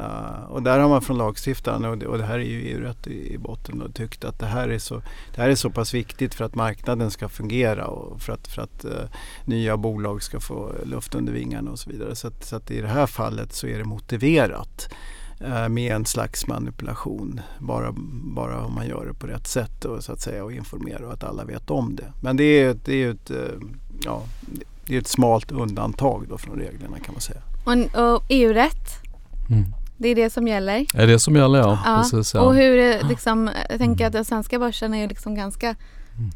Eh, 0.00 0.44
och 0.48 0.62
där 0.62 0.78
har 0.78 0.88
man 0.88 1.02
från 1.02 1.18
lagstiftaren, 1.18 1.84
och 1.84 1.98
det, 1.98 2.06
och 2.06 2.18
det 2.18 2.24
här 2.24 2.38
är 2.38 2.44
ju 2.44 2.60
EU-rätt 2.60 3.06
i, 3.06 3.34
i 3.34 3.38
botten, 3.38 3.82
och 3.82 3.94
tyckt 3.94 4.24
att 4.24 4.38
det 4.38 4.46
här, 4.46 4.68
är 4.68 4.78
så, 4.78 5.02
det 5.34 5.42
här 5.42 5.48
är 5.48 5.54
så 5.54 5.70
pass 5.70 5.94
viktigt 5.94 6.34
för 6.34 6.44
att 6.44 6.54
marknaden 6.54 7.10
ska 7.10 7.28
fungera 7.28 7.86
och 7.86 8.22
för 8.22 8.32
att, 8.32 8.48
för 8.48 8.62
att 8.62 8.84
eh, 8.84 9.04
nya 9.44 9.76
bolag 9.76 10.22
ska 10.22 10.40
få 10.40 10.72
luft 10.84 11.14
under 11.14 11.32
vingarna 11.32 11.70
och 11.70 11.78
så 11.78 11.90
vidare. 11.90 12.16
Så, 12.16 12.28
att, 12.28 12.44
så 12.44 12.56
att 12.56 12.70
i 12.70 12.80
det 12.80 12.88
här 12.88 13.06
fallet 13.06 13.52
så 13.52 13.66
är 13.66 13.78
det 13.78 13.84
motiverat 13.84 14.88
med 15.68 15.92
en 15.92 16.04
slags 16.04 16.46
manipulation. 16.46 17.40
Bara, 17.58 17.94
bara 18.34 18.60
om 18.60 18.74
man 18.74 18.88
gör 18.88 19.06
det 19.06 19.14
på 19.14 19.26
rätt 19.26 19.46
sätt 19.46 19.84
och, 19.84 20.04
så 20.04 20.12
att 20.12 20.20
säga, 20.20 20.44
och 20.44 20.52
informerar 20.52 21.02
och 21.02 21.12
att 21.12 21.24
alla 21.24 21.44
vet 21.44 21.70
om 21.70 21.96
det. 21.96 22.12
Men 22.22 22.36
det 22.36 22.44
är, 22.44 22.76
det 22.84 23.04
är 23.04 23.10
ett, 23.10 23.30
ja, 24.04 24.22
det 24.86 24.96
är 24.96 25.00
ett 25.00 25.08
smalt 25.08 25.52
undantag 25.52 26.26
då 26.28 26.38
från 26.38 26.58
reglerna 26.58 26.98
kan 26.98 27.14
man 27.14 27.20
säga. 27.20 27.40
Och, 27.64 28.14
och 28.14 28.24
EU-rätt? 28.28 29.02
Mm. 29.50 29.64
Det 29.96 30.08
är 30.08 30.14
det 30.14 30.30
som 30.30 30.48
gäller? 30.48 30.86
Det 30.92 31.02
är 31.02 31.06
det 31.06 31.18
som 31.18 31.36
gäller 31.36 31.58
ja. 31.58 31.78
ja. 31.84 31.98
Precis, 32.02 32.34
ja. 32.34 32.40
Och 32.40 32.54
hur 32.54 33.08
liksom, 33.08 33.50
jag 33.70 33.78
tänker 33.78 34.06
att 34.06 34.12
den 34.12 34.24
svenska 34.24 34.58
börsen 34.58 34.94
är 34.94 35.08
liksom 35.08 35.34
ganska 35.34 35.66
mm. 35.68 36.30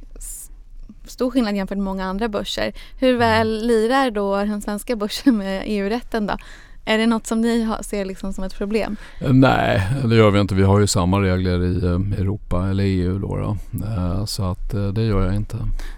stor 1.06 1.30
skillnad 1.30 1.56
jämfört 1.56 1.78
med 1.78 1.84
många 1.84 2.04
andra 2.04 2.28
börser. 2.28 2.72
Hur 2.98 3.16
väl 3.16 3.66
lirar 3.66 4.10
då 4.10 4.36
den 4.36 4.62
svenska 4.62 4.96
börsen 4.96 5.36
med 5.36 5.62
EU-rätten 5.66 6.26
då? 6.26 6.36
Är 6.84 6.98
det 6.98 7.06
något 7.06 7.26
som 7.26 7.40
ni 7.40 7.68
ser 7.80 8.04
liksom 8.04 8.32
som 8.32 8.44
ett 8.44 8.54
problem? 8.54 8.96
Eh, 9.20 9.32
nej, 9.32 9.82
det 10.04 10.16
gör 10.16 10.30
vi 10.30 10.40
inte. 10.40 10.54
Vi 10.54 10.62
har 10.62 10.80
ju 10.80 10.86
samma 10.86 11.20
regler 11.20 11.64
i 11.64 11.84
eh, 11.84 12.20
Europa 12.20 12.68
eller 12.68 12.84
EU 12.84 13.18
då. 13.18 13.36
då. 13.36 13.56
Eh, 13.86 14.24
så 14.24 14.44
att 14.50 14.70
det 14.94 15.02
gör 15.02 15.26
jag 15.26 15.34
inte. 15.34 15.56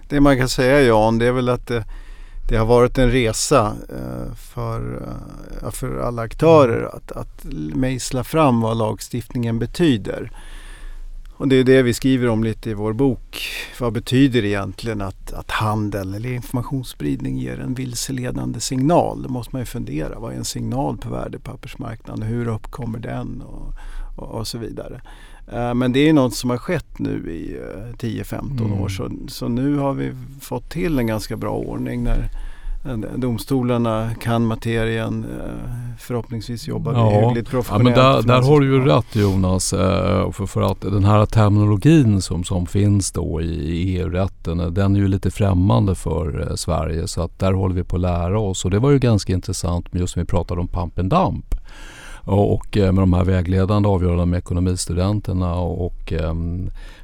Det 0.09 0.21
man 0.21 0.39
kan 0.39 0.49
säga 0.49 0.81
Jan, 0.81 1.19
det 1.19 1.27
är 1.27 1.33
väl 1.33 1.49
att 1.49 1.71
det, 2.53 2.59
har 2.59 2.67
varit 2.67 2.99
en 2.99 3.11
resa 3.11 3.77
för, 4.37 5.09
för 5.71 5.99
alla 5.99 6.23
aktörer 6.23 6.97
att, 6.97 7.13
att 7.13 7.45
mejsla 7.75 8.25
fram 8.25 8.61
vad 8.61 8.77
lagstiftningen 8.77 9.59
betyder. 9.59 10.31
Och 11.37 11.49
det 11.49 11.57
är 11.57 11.65
det 11.65 11.83
vi 11.83 11.95
skriver 11.95 12.29
om 12.29 12.45
lite 12.45 12.71
i 12.71 12.75
vår 12.75 12.93
bok. 12.93 13.43
Vad 13.81 13.93
betyder 13.93 14.45
egentligen 14.45 15.01
att, 15.01 15.33
att 15.33 15.51
handel 15.51 16.15
eller 16.15 16.33
informationsspridning 16.33 17.39
ger 17.39 17.61
en 17.61 17.75
vilseledande 17.75 18.61
signal? 18.61 19.23
Då 19.23 19.29
måste 19.29 19.55
man 19.55 19.63
ju 19.63 19.67
fundera. 19.67 20.19
Vad 20.19 20.33
är 20.33 20.37
en 20.37 20.45
signal 20.45 20.99
på 20.99 21.11
värdepappersmarknaden? 21.11 22.23
Hur 22.23 22.49
uppkommer 22.49 22.99
den? 22.99 23.43
Och, 23.43 23.75
och, 24.17 24.29
och 24.29 24.47
så 24.47 24.59
vidare. 24.59 25.03
Uh, 25.49 25.75
men 25.75 25.93
det 25.93 26.09
är 26.09 26.13
något 26.13 26.35
som 26.35 26.51
har 26.51 26.57
skett 26.57 26.99
nu 26.99 27.31
i 27.31 27.57
uh, 27.57 27.95
10-15 27.97 28.61
mm. 28.61 28.73
år. 28.73 28.89
Så, 28.89 29.11
så 29.29 29.49
nu 29.49 29.77
har 29.77 29.93
vi 29.93 30.13
fått 30.41 30.71
till 30.71 30.99
en 30.99 31.07
ganska 31.07 31.37
bra 31.37 31.51
ordning 31.51 32.05
när 32.05 32.29
domstolarna 33.17 34.11
kan 34.21 34.47
materien. 34.47 35.25
Eh, 35.25 35.97
förhoppningsvis 35.99 36.69
jobbar 36.69 36.93
ja. 36.93 37.29
hyggligt 37.29 37.51
professionellt. 37.51 37.97
Ja, 37.97 38.13
men 38.13 38.27
där, 38.27 38.35
där 38.35 38.49
har 38.49 38.61
du 38.61 38.67
ju 38.67 38.85
rätt 38.85 39.17
Jonas. 39.17 39.73
Eh, 39.73 40.31
för, 40.31 40.47
för 40.47 40.63
att 40.63 40.81
den 40.81 41.05
här 41.05 41.27
terminologin 41.27 42.23
som, 42.23 42.45
som 42.45 42.67
finns 42.67 43.13
då 43.13 43.41
i 43.41 43.97
EU-rätten 43.97 44.61
eh, 44.61 44.67
den 44.67 44.97
är 44.97 45.01
ju 45.01 45.09
lite 45.09 45.31
främmande 45.31 45.95
för 45.95 46.57
Sverige. 46.57 47.09
Så 47.09 47.23
att 47.23 47.39
där 47.39 47.53
håller 47.53 47.75
vi 47.75 47.85
på 47.85 47.97
att 47.97 48.03
lära 48.03 48.41
oss. 48.41 48.65
Och 48.65 48.71
det 48.71 48.79
var 48.79 48.91
ju 48.91 48.99
ganska 48.99 49.33
intressant 49.33 49.87
just 49.93 50.17
när 50.17 50.23
vi 50.23 50.27
pratade 50.27 50.61
om 50.61 50.69
pump 50.69 50.99
and 50.99 51.11
dump 51.11 51.55
och 52.25 52.77
eh, 52.77 52.93
med 52.93 53.03
de 53.03 53.13
här 53.13 53.25
vägledande 53.25 53.89
avgörandena 53.89 54.27
med 54.27 54.39
ekonomistudenterna 54.39 55.55
och 55.55 56.13
eh, 56.13 56.35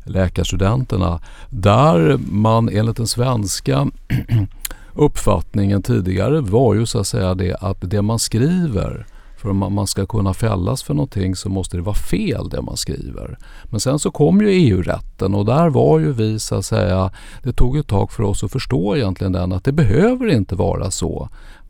läkarstudenterna 0.04 1.20
där 1.50 2.18
man 2.30 2.68
enligt 2.68 2.96
den 2.96 3.06
svenska 3.06 3.86
uppfattningen 4.94 5.82
tidigare 5.82 6.40
var 6.40 6.74
ju 6.74 6.86
så 6.86 6.98
att 6.98 7.06
säga 7.06 7.34
det 7.34 7.56
att 7.60 7.78
det 7.80 8.02
man 8.02 8.18
skriver 8.18 9.06
för 9.38 9.50
om 9.50 9.74
man 9.74 9.86
ska 9.86 10.06
kunna 10.06 10.34
fällas 10.34 10.82
för 10.82 10.94
någonting 10.94 11.36
så 11.36 11.48
måste 11.48 11.76
det 11.76 11.82
vara 11.82 11.94
fel 11.94 12.48
det 12.48 12.62
man 12.62 12.76
skriver. 12.76 13.38
Men 13.64 13.80
sen 13.80 13.98
så 13.98 14.10
kom 14.10 14.40
ju 14.40 14.48
EU-rätten 14.48 15.34
och 15.34 15.44
där 15.44 15.68
var 15.68 15.98
ju 15.98 16.12
vi 16.12 16.38
så 16.38 16.54
att 16.54 16.64
säga, 16.64 17.10
det 17.42 17.52
tog 17.52 17.76
ett 17.76 17.86
tag 17.86 18.12
för 18.12 18.22
oss 18.22 18.44
att 18.44 18.52
förstå 18.52 18.96
egentligen 18.96 19.32
den 19.32 19.52
att 19.52 19.64
det 19.64 19.72
behöver 19.72 20.26
inte 20.26 20.54
vara 20.54 20.90
så 20.90 21.28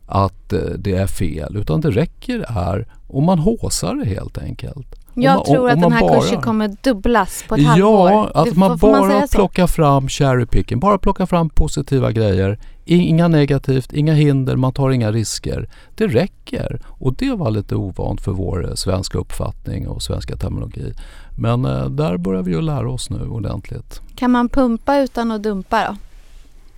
att 0.09 0.53
eh, 0.53 0.59
det 0.59 0.93
är 0.93 1.07
fel 1.07 1.57
utan 1.57 1.81
det 1.81 1.91
räcker 1.91 2.45
här 2.49 2.87
om 3.07 3.23
man 3.23 3.39
håsar 3.39 3.95
det 3.95 4.05
helt 4.05 4.37
enkelt. 4.37 4.95
Jag 5.13 5.35
man, 5.35 5.45
tror 5.45 5.69
att 5.69 5.81
den 5.81 5.91
här 5.91 6.01
bara, 6.01 6.21
kursen 6.21 6.41
kommer 6.41 6.75
dubblas 6.81 7.43
på 7.47 7.55
ett 7.55 7.61
ja, 7.61 7.69
halvår. 7.69 8.09
Ja, 8.09 8.31
att 8.33 8.55
man 8.55 8.77
bara 8.77 9.27
plockar 9.27 9.67
fram 9.67 10.07
cherry 10.07 10.45
picking, 10.45 10.79
bara 10.79 10.97
plockar 10.97 11.25
fram 11.25 11.49
positiva 11.49 12.11
grejer. 12.11 12.59
Inga 12.85 13.27
negativt, 13.27 13.93
inga 13.93 14.13
hinder, 14.13 14.55
man 14.55 14.73
tar 14.73 14.89
inga 14.89 15.11
risker. 15.11 15.69
Det 15.95 16.07
räcker 16.07 16.81
och 16.85 17.13
det 17.13 17.31
var 17.31 17.51
lite 17.51 17.75
ovant 17.75 18.21
för 18.21 18.31
vår 18.31 18.69
eh, 18.69 18.73
svenska 18.73 19.17
uppfattning 19.17 19.87
och 19.87 20.03
svenska 20.03 20.35
terminologi. 20.35 20.93
Men 21.37 21.65
eh, 21.65 21.85
där 21.85 22.17
börjar 22.17 22.41
vi 22.41 22.51
ju 22.51 22.61
lära 22.61 22.91
oss 22.91 23.09
nu 23.09 23.27
ordentligt. 23.27 24.01
Kan 24.15 24.31
man 24.31 24.49
pumpa 24.49 24.97
utan 24.97 25.31
att 25.31 25.43
dumpa 25.43 25.87
då? 25.87 25.95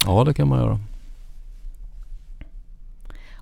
Ja, 0.06 0.24
det 0.24 0.34
kan 0.34 0.48
man 0.48 0.60
göra. 0.60 0.80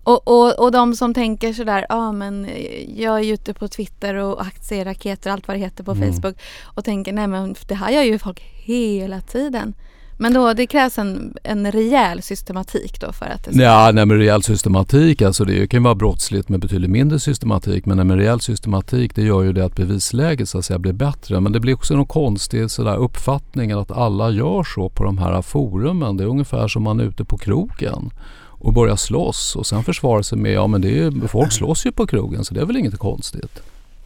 Och, 0.10 0.28
och, 0.28 0.60
och 0.60 0.72
de 0.72 0.96
som 0.96 1.14
tänker 1.14 1.54
sådär, 1.54 1.86
ja 1.90 1.96
ah, 1.96 2.12
men 2.12 2.48
jag 2.96 3.20
är 3.20 3.34
ute 3.34 3.54
på 3.54 3.68
Twitter 3.68 4.16
och 4.16 4.42
aktieraketer 4.42 5.30
och 5.30 5.34
allt 5.34 5.48
vad 5.48 5.58
det 5.58 5.62
heter 5.62 5.84
på 5.84 5.92
mm. 5.92 6.14
Facebook 6.14 6.36
och 6.64 6.86
tänker 6.86 7.14
nej 7.14 7.28
men 7.28 7.56
det 7.68 7.76
här 7.76 7.92
gör 7.92 8.04
ju 8.04 8.20
folk 8.20 8.40
hela 8.54 9.22
tiden. 9.22 9.74
Men 10.22 10.34
då 10.34 10.54
det 10.54 10.68
krävs 10.68 10.98
en, 10.98 11.34
en 11.44 11.72
rejäl 11.72 12.22
systematik 12.22 13.02
då 13.02 13.12
för 13.12 13.26
att 13.26 13.46
det 13.46 13.54
ska... 13.54 13.62
Ja, 13.62 13.92
nej 13.94 14.06
men 14.06 14.18
rejäl 14.18 14.44
systematik, 14.44 15.22
alltså 15.22 15.46
det 15.46 15.68
kan 15.68 15.80
ju 15.80 15.84
vara 15.84 15.96
brottsligt 15.96 16.50
med 16.50 16.60
betydligt 16.60 16.92
mindre 16.92 17.20
systematik 17.20 17.86
men 17.86 18.08
med 18.08 18.18
rejäl 18.18 18.42
systematik 18.42 19.16
det 19.16 19.22
gör 19.22 19.42
ju 19.42 19.54
det 19.54 19.66
att 19.66 19.76
bevisläget 19.76 20.50
så 20.50 20.58
att 20.58 20.66
säga 20.66 20.80
blir 20.80 20.94
bättre. 20.94 21.40
Men 21.40 21.52
det 21.52 21.60
blir 21.60 21.74
också 21.74 21.96
någon 21.96 22.06
konstig 22.06 22.72
sådär 22.72 22.98
uppfattning 22.98 23.72
att 23.72 23.92
alla 23.92 24.30
gör 24.30 24.64
så 24.64 24.90
på 24.90 25.04
de 25.04 25.18
här 25.18 25.42
forumen. 25.42 26.18
Det 26.18 26.24
är 26.24 26.28
ungefär 26.28 26.68
som 26.68 26.84
man 26.84 27.00
är 27.00 27.04
ute 27.04 27.26
på 27.26 27.38
krogen 27.38 28.12
och 28.60 28.74
börja 28.74 28.98
slåss 28.98 29.56
och 29.56 29.68
sen 29.68 29.84
försvara 29.84 30.24
sig 30.24 30.38
med 30.38 30.52
ja 30.52 30.68
men 30.68 30.82
det 30.82 31.00
är, 31.00 31.28
folk 31.28 31.52
slåss 31.52 31.86
ju 31.86 31.92
på 31.92 32.08
krogen 32.08 32.46
så 32.46 32.54
det 32.54 32.62
är 32.62 32.66
väl 32.66 32.78
inget 32.78 33.00
konstigt. 33.00 33.60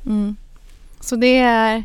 Mm. 0.06 0.36
Så 1.00 1.16
det 1.16 1.38
är, 1.38 1.84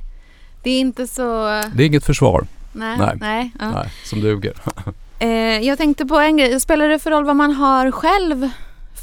det 0.62 0.70
är 0.70 0.81
inte 0.81 1.07
så... 1.07 1.46
Det 1.74 1.83
är 1.83 1.87
inget 1.87 2.04
försvar. 2.04 2.46
Nej, 2.72 2.98
nej, 2.98 3.16
nej, 3.20 3.50
ja. 3.61 3.70
nej 3.70 3.92
som 4.04 4.20
duger. 4.20 4.54
eh, 5.18 5.28
jag 5.59 5.78
tänkte 5.78 6.07
på 6.07 6.18
en 6.18 6.37
grej, 6.37 6.61
spelar 6.61 6.88
det 6.88 6.98
för 6.98 7.11
roll 7.11 7.24
vad 7.24 7.37
man 7.37 7.52
har 7.52 7.90
själv 7.90 8.50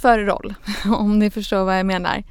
för 0.01 0.19
roll? 0.19 0.53
Om 0.85 1.19
ni 1.19 1.29
förstår 1.29 1.63
vad 1.63 1.79
jag 1.79 1.85
menar. 1.85 2.23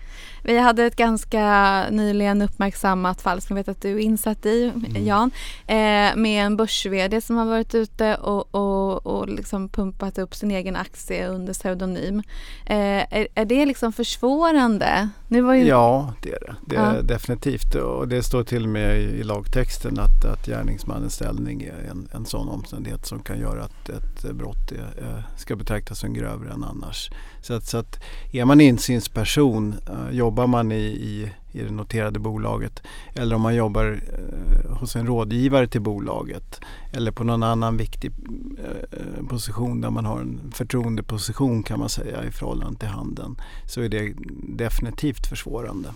Vi 0.44 0.58
hade 0.58 0.84
ett 0.84 0.96
ganska 0.96 1.84
nyligen 1.90 2.42
uppmärksammat 2.42 3.22
fall 3.22 3.40
som 3.40 3.56
jag 3.56 3.64
vet 3.64 3.76
att 3.76 3.82
du 3.82 3.92
är 3.92 3.98
insatt 3.98 4.46
i, 4.46 4.72
mm. 4.74 5.06
Jan, 5.06 5.30
eh, 5.66 6.16
med 6.16 6.46
en 6.46 6.56
börs 6.56 6.86
som 7.20 7.36
har 7.36 7.44
varit 7.44 7.74
ute 7.74 8.14
och, 8.14 8.54
och, 8.54 9.06
och 9.06 9.28
liksom 9.28 9.68
pumpat 9.68 10.18
upp 10.18 10.34
sin 10.34 10.50
egen 10.50 10.76
aktie 10.76 11.28
under 11.28 11.52
pseudonym. 11.52 12.22
Eh, 12.66 12.76
är, 13.10 13.28
är 13.34 13.44
det 13.44 13.66
liksom 13.66 13.92
försvårande? 13.92 15.08
Nu 15.34 15.40
var 15.40 15.54
ju... 15.54 15.66
Ja, 15.66 16.14
det 16.22 16.32
är 16.32 16.40
det. 16.40 16.54
Det 16.66 16.76
är 16.76 16.94
ja. 16.94 17.02
definitivt. 17.02 17.74
Och 17.74 18.08
det 18.08 18.22
står 18.22 18.44
till 18.44 18.62
och 18.62 18.68
med 18.68 19.00
i, 19.00 19.22
lagtexten 19.22 19.98
att, 19.98 20.24
att 20.24 20.46
gärningsmannens 20.46 21.14
ställning 21.14 21.62
är 21.62 21.90
en, 21.90 22.08
en 22.12 22.26
sån 22.26 22.48
omständighet 22.48 23.06
som 23.06 23.22
kan 23.22 23.40
göra 23.40 23.64
att 23.64 23.88
ett 23.88 24.32
brott 24.32 24.72
är, 24.72 25.24
ska 25.36 25.56
betraktas 25.56 25.98
som 25.98 26.14
grövre 26.14 26.52
än 26.52 26.64
annars. 26.64 27.10
Så 27.42 27.54
att, 27.54 27.64
så 27.64 27.78
att 27.78 28.00
är 28.32 28.44
man 28.44 28.60
insynsperson, 28.60 29.74
uh, 29.90 30.16
jobbar 30.16 30.46
man 30.46 30.72
i, 30.72 30.84
i, 30.84 31.32
i 31.54 31.62
det 31.62 31.70
noterade 31.70 32.18
bolaget 32.18 32.82
eller 33.14 33.36
om 33.36 33.42
man 33.42 33.54
jobbar 33.54 34.00
eh, 34.12 34.76
hos 34.76 34.96
en 34.96 35.06
rådgivare 35.06 35.66
till 35.66 35.80
bolaget 35.80 36.60
eller 36.92 37.12
på 37.12 37.24
någon 37.24 37.42
annan 37.42 37.76
viktig 37.76 38.12
eh, 38.58 38.98
eh, 38.98 39.26
position 39.28 39.80
där 39.80 39.90
man 39.90 40.04
har 40.04 40.20
en 40.20 40.52
förtroendeposition 40.54 41.62
kan 41.62 41.78
man 41.78 41.88
säga 41.88 42.24
i 42.24 42.30
förhållande 42.30 42.78
till 42.78 42.88
handeln 42.88 43.36
så 43.66 43.80
är 43.80 43.88
det 43.88 44.14
definitivt 44.56 45.26
försvårande. 45.26 45.88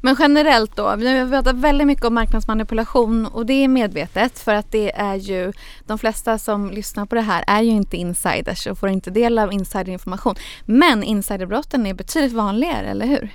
Men 0.00 0.16
generellt 0.18 0.76
då, 0.76 0.96
vi 0.96 1.18
har 1.18 1.28
pratat 1.28 1.56
väldigt 1.56 1.86
mycket 1.86 2.04
om 2.04 2.14
marknadsmanipulation 2.14 3.26
och 3.26 3.46
det 3.46 3.64
är 3.64 3.68
medvetet 3.68 4.38
för 4.38 4.54
att 4.54 4.72
det 4.72 4.92
är 4.96 5.14
ju 5.14 5.52
de 5.86 5.98
flesta 5.98 6.38
som 6.38 6.70
lyssnar 6.70 7.06
på 7.06 7.14
det 7.14 7.20
här 7.20 7.44
är 7.46 7.62
ju 7.62 7.70
inte 7.70 7.96
insiders 7.96 8.66
och 8.66 8.78
får 8.78 8.88
inte 8.88 9.10
del 9.10 9.38
av 9.38 9.52
insiderinformation. 9.52 10.34
Men 10.64 11.02
insiderbrotten 11.02 11.86
är 11.86 11.94
betydligt 11.94 12.32
vanligare, 12.32 12.86
eller 12.86 13.06
hur? 13.06 13.30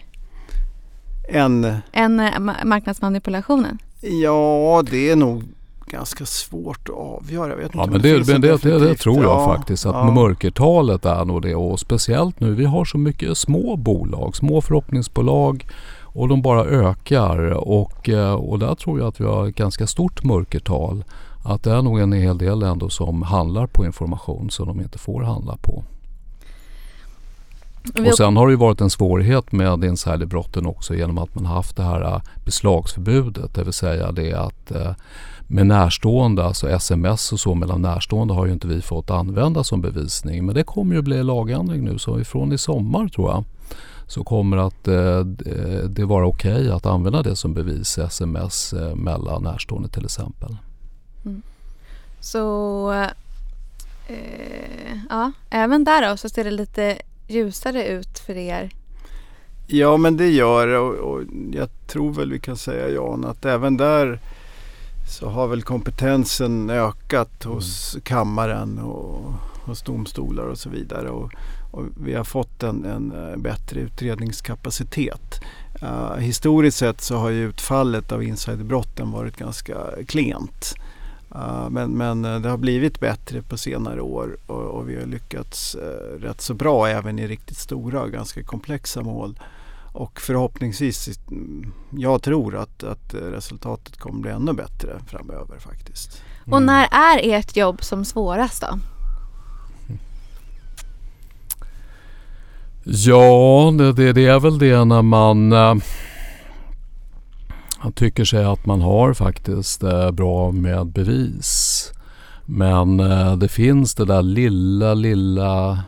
En... 1.28 1.76
Än 1.92 2.20
eh, 2.20 2.40
marknadsmanipulationen? 2.66 3.78
Ja, 4.02 4.84
det 4.92 5.10
är 5.10 5.16
nog 5.16 5.44
ganska 5.88 6.26
svårt 6.26 6.90
att 6.90 6.96
avgöra. 6.96 7.50
Jag 7.50 7.58
vet 7.58 7.72
ja, 7.74 7.84
inte 7.84 7.92
men 7.92 8.02
det, 8.02 8.24
det, 8.24 8.38
det, 8.38 8.58
det, 8.58 8.80
det 8.80 8.96
tror 8.96 9.24
jag 9.24 9.42
ja, 9.42 9.56
faktiskt 9.56 9.86
att 9.86 9.96
ja. 9.96 10.12
mörkertalet 10.12 11.06
är 11.06 11.26
nog 11.26 11.42
det 11.42 11.56
och 11.56 11.80
speciellt 11.80 12.40
nu. 12.40 12.54
Vi 12.54 12.66
har 12.66 12.86
så 12.86 12.98
mycket 12.98 13.38
små 13.38 13.76
bolag, 13.76 14.36
små 14.36 14.62
förhoppningsbolag 14.62 15.68
och 16.02 16.28
de 16.28 16.42
bara 16.42 16.66
ökar 16.66 17.38
och, 17.52 18.10
eh, 18.10 18.34
och 18.34 18.60
där 18.60 18.76
tror 18.76 19.00
jag 19.00 19.08
att 19.08 19.22
vi 19.22 19.26
har 19.26 19.48
ett 19.48 19.56
ganska 19.56 19.88
stort 19.88 20.24
mörkertal. 20.24 21.04
Att 21.46 21.64
det 21.64 21.72
är 21.72 21.82
nog 21.82 22.00
en 22.00 22.14
hel 22.14 22.38
del 22.38 22.64
ändå 22.64 22.90
som 22.90 23.22
handlar 23.22 23.68
på 23.68 23.86
information 23.86 24.50
som 24.50 24.68
de 24.68 24.82
inte 24.82 25.00
får 25.00 25.22
handla 25.22 25.58
på. 25.62 25.84
Och 27.96 28.18
sen 28.18 28.38
har 28.38 28.48
det 28.48 28.52
ju 28.52 28.58
varit 28.58 28.82
en 28.82 28.90
svårighet 28.90 29.52
med 29.52 29.84
insiderbrotten 29.84 30.66
också 30.66 30.96
genom 30.96 31.18
att 31.18 31.36
man 31.36 31.46
haft 31.46 31.76
det 31.76 31.84
här 31.84 32.02
eh, 32.02 32.22
beslagsförbudet. 32.46 33.54
Det 33.54 33.64
vill 33.64 33.74
säga 33.74 34.12
det 34.12 34.34
att 34.34 34.72
eh, 34.72 34.92
med 35.48 35.68
närstående, 35.68 36.46
alltså 36.46 36.70
sms 36.70 37.32
och 37.32 37.40
så 37.40 37.56
mellan 37.56 37.82
närstående 37.82 38.34
har 38.34 38.46
ju 38.46 38.54
inte 38.54 38.68
vi 38.68 38.82
fått 38.82 39.10
använda 39.10 39.64
som 39.64 39.82
bevisning. 39.82 40.46
Men 40.46 40.56
det 40.56 40.64
kommer 40.64 40.96
ju 40.96 41.02
bli 41.02 41.24
lagändring 41.24 41.84
nu 41.84 42.00
så 42.00 42.20
ifrån 42.20 42.54
i 42.54 42.58
sommar 42.58 43.08
tror 43.08 43.32
jag 43.32 43.44
så 44.08 44.24
kommer 44.24 44.58
att 44.58 44.88
eh, 44.88 45.20
det 45.90 46.06
vara 46.06 46.28
okej 46.28 46.54
okay 46.54 46.70
att 46.70 46.86
använda 46.86 47.22
det 47.22 47.36
som 47.36 47.54
bevis 47.54 47.98
sms 47.98 48.74
mellan 48.96 49.44
närstående 49.44 49.90
till 49.90 50.06
exempel. 50.06 50.58
Mm. 51.26 51.42
Så 52.20 52.92
eh, 54.08 54.98
ja, 55.10 55.32
även 55.50 55.84
där 55.84 56.10
då 56.10 56.18
så 56.18 56.30
ser 56.30 56.44
det 56.44 56.52
lite 56.52 56.98
ljusare 57.28 57.88
ut 57.88 58.20
för 58.20 58.38
er? 58.38 58.70
Ja 59.68 59.98
men 59.98 60.18
det 60.18 60.30
gör 60.30 60.68
det 60.68 60.78
och, 60.78 60.94
och 60.94 61.24
jag 61.52 61.70
tror 61.88 62.14
väl 62.14 62.32
vi 62.32 62.40
kan 62.40 62.58
säga 62.58 62.90
Jan 62.90 63.26
att 63.26 63.46
även 63.46 63.78
där 63.78 64.20
så 65.08 65.30
har 65.30 65.48
väl 65.48 65.62
kompetensen 65.62 66.70
ökat 66.70 67.44
hos 67.44 67.94
mm. 67.94 68.02
kammaren 68.02 68.80
och 68.80 69.34
hos 69.68 69.82
domstolar 69.82 70.44
och 70.44 70.58
så 70.58 70.70
vidare. 70.70 71.10
Och, 71.10 71.32
och 71.72 71.84
vi 72.04 72.14
har 72.14 72.24
fått 72.24 72.64
en, 72.64 72.86
en 72.86 73.12
eh, 73.12 73.38
bättre 73.38 73.80
utredningskapacitet. 73.80 75.42
Uh, 75.84 76.16
historiskt 76.16 76.78
sett 76.78 77.02
så 77.02 77.16
har 77.16 77.30
ju 77.30 77.50
utfallet 77.50 78.12
av 78.12 78.24
insiderbrotten 78.24 79.12
varit 79.12 79.38
ganska 79.38 79.78
klent. 80.08 80.74
Uh, 81.36 81.70
men, 81.70 81.92
men 81.92 82.22
det 82.22 82.50
har 82.50 82.58
blivit 82.58 83.00
bättre 83.00 83.42
på 83.42 83.58
senare 83.58 84.02
år 84.02 84.38
och, 84.48 84.64
och 84.64 84.90
vi 84.90 85.00
har 85.00 85.06
lyckats 85.06 85.76
uh, 85.76 86.22
rätt 86.22 86.42
så 86.42 86.54
bra 86.54 86.88
även 86.88 87.20
i 87.20 87.28
riktigt 87.28 87.58
stora 87.58 88.02
och 88.02 88.12
ganska 88.12 88.44
komplexa 88.44 89.02
mål. 89.02 89.40
Och 89.94 90.22
förhoppningsvis, 90.22 91.20
mm, 91.32 91.74
jag 91.92 92.22
tror 92.22 92.56
att, 92.56 92.84
att 92.84 93.14
resultatet 93.14 93.98
kommer 93.98 94.22
bli 94.22 94.32
ännu 94.32 94.54
bättre 94.54 95.00
framöver 95.08 95.60
faktiskt. 95.60 96.22
Mm. 96.46 96.54
Och 96.54 96.62
när 96.62 96.88
är 96.92 97.20
ert 97.34 97.56
jobb 97.58 97.84
som 97.84 98.06
svårast 98.06 98.62
då? 98.62 98.80
Ja, 102.84 103.74
det, 103.78 103.94
det, 103.94 104.14
det 104.14 104.26
är 104.26 104.40
väl 104.40 104.60
det 104.60 104.86
när 104.86 105.02
man 105.02 105.54
han 107.80 107.92
tycker 107.92 108.26
sig 108.26 108.46
att 108.46 108.66
man 108.66 108.82
har 108.82 109.14
faktiskt 109.14 109.84
eh, 109.84 110.12
bra 110.12 110.52
med 110.52 110.88
bevis. 110.88 111.84
Men 112.46 113.00
eh, 113.00 113.38
det 113.38 113.48
finns 113.48 113.96
det 113.96 114.06
där 114.06 114.22
lilla, 114.22 114.94
lilla 114.94 115.84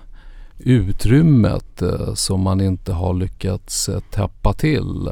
utrymmet 0.60 1.82
eh, 1.82 2.14
som 2.14 2.42
man 2.42 2.62
inte 2.62 2.94
har 2.94 3.14
lyckats 3.14 3.90
täppa 4.12 4.54
till. 4.54 5.10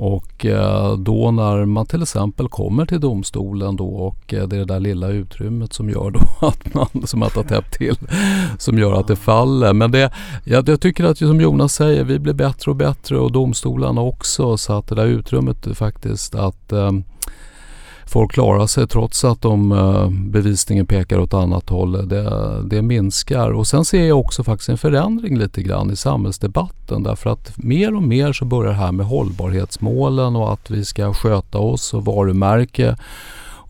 Och 0.00 0.46
eh, 0.46 0.96
då 0.96 1.30
när 1.30 1.64
man 1.64 1.86
till 1.86 2.02
exempel 2.02 2.48
kommer 2.48 2.86
till 2.86 3.00
domstolen 3.00 3.76
då 3.76 3.88
och 3.88 4.34
eh, 4.34 4.48
det 4.48 4.56
är 4.56 4.58
det 4.58 4.64
där 4.64 4.80
lilla 4.80 5.08
utrymmet 5.08 5.72
som 5.72 5.90
gör 5.90 6.10
då 6.10 6.20
att 6.46 6.74
man, 6.74 7.06
som 7.06 7.22
att 7.22 7.48
täppt 7.48 7.72
till, 7.72 7.96
som 8.58 8.78
gör 8.78 9.00
att 9.00 9.06
det 9.06 9.16
faller. 9.16 9.72
Men 9.72 9.90
det, 9.90 10.10
jag, 10.44 10.68
jag 10.68 10.80
tycker 10.80 11.04
att 11.04 11.18
som 11.18 11.40
Jonas 11.40 11.74
säger, 11.74 12.04
vi 12.04 12.18
blir 12.18 12.32
bättre 12.32 12.70
och 12.70 12.76
bättre 12.76 13.18
och 13.18 13.32
domstolarna 13.32 14.00
också 14.00 14.56
så 14.56 14.72
att 14.72 14.88
det 14.88 14.94
där 14.94 15.06
utrymmet 15.06 15.78
faktiskt 15.78 16.34
att 16.34 16.72
eh, 16.72 16.92
folk 18.08 18.32
klarar 18.32 18.66
sig 18.66 18.88
trots 18.88 19.24
att 19.24 19.42
de, 19.42 19.72
eh, 19.72 20.10
bevisningen 20.10 20.86
pekar 20.86 21.18
åt 21.18 21.34
annat 21.34 21.70
håll. 21.70 22.08
Det, 22.08 22.62
det 22.70 22.82
minskar. 22.82 23.50
Och 23.50 23.66
sen 23.66 23.84
ser 23.84 24.04
jag 24.04 24.20
också 24.20 24.44
faktiskt 24.44 24.68
en 24.68 24.78
förändring 24.78 25.38
lite 25.38 25.62
grann 25.62 25.90
i 25.90 25.96
samhällsdebatten 25.96 27.02
därför 27.02 27.30
att 27.30 27.52
mer 27.56 27.94
och 27.96 28.02
mer 28.02 28.32
så 28.32 28.44
börjar 28.44 28.72
det 28.72 28.78
här 28.78 28.92
med 28.92 29.06
hållbarhetsmålen 29.06 30.36
och 30.36 30.52
att 30.52 30.70
vi 30.70 30.84
ska 30.84 31.14
sköta 31.14 31.58
oss 31.58 31.94
och 31.94 32.04
varumärke 32.04 32.96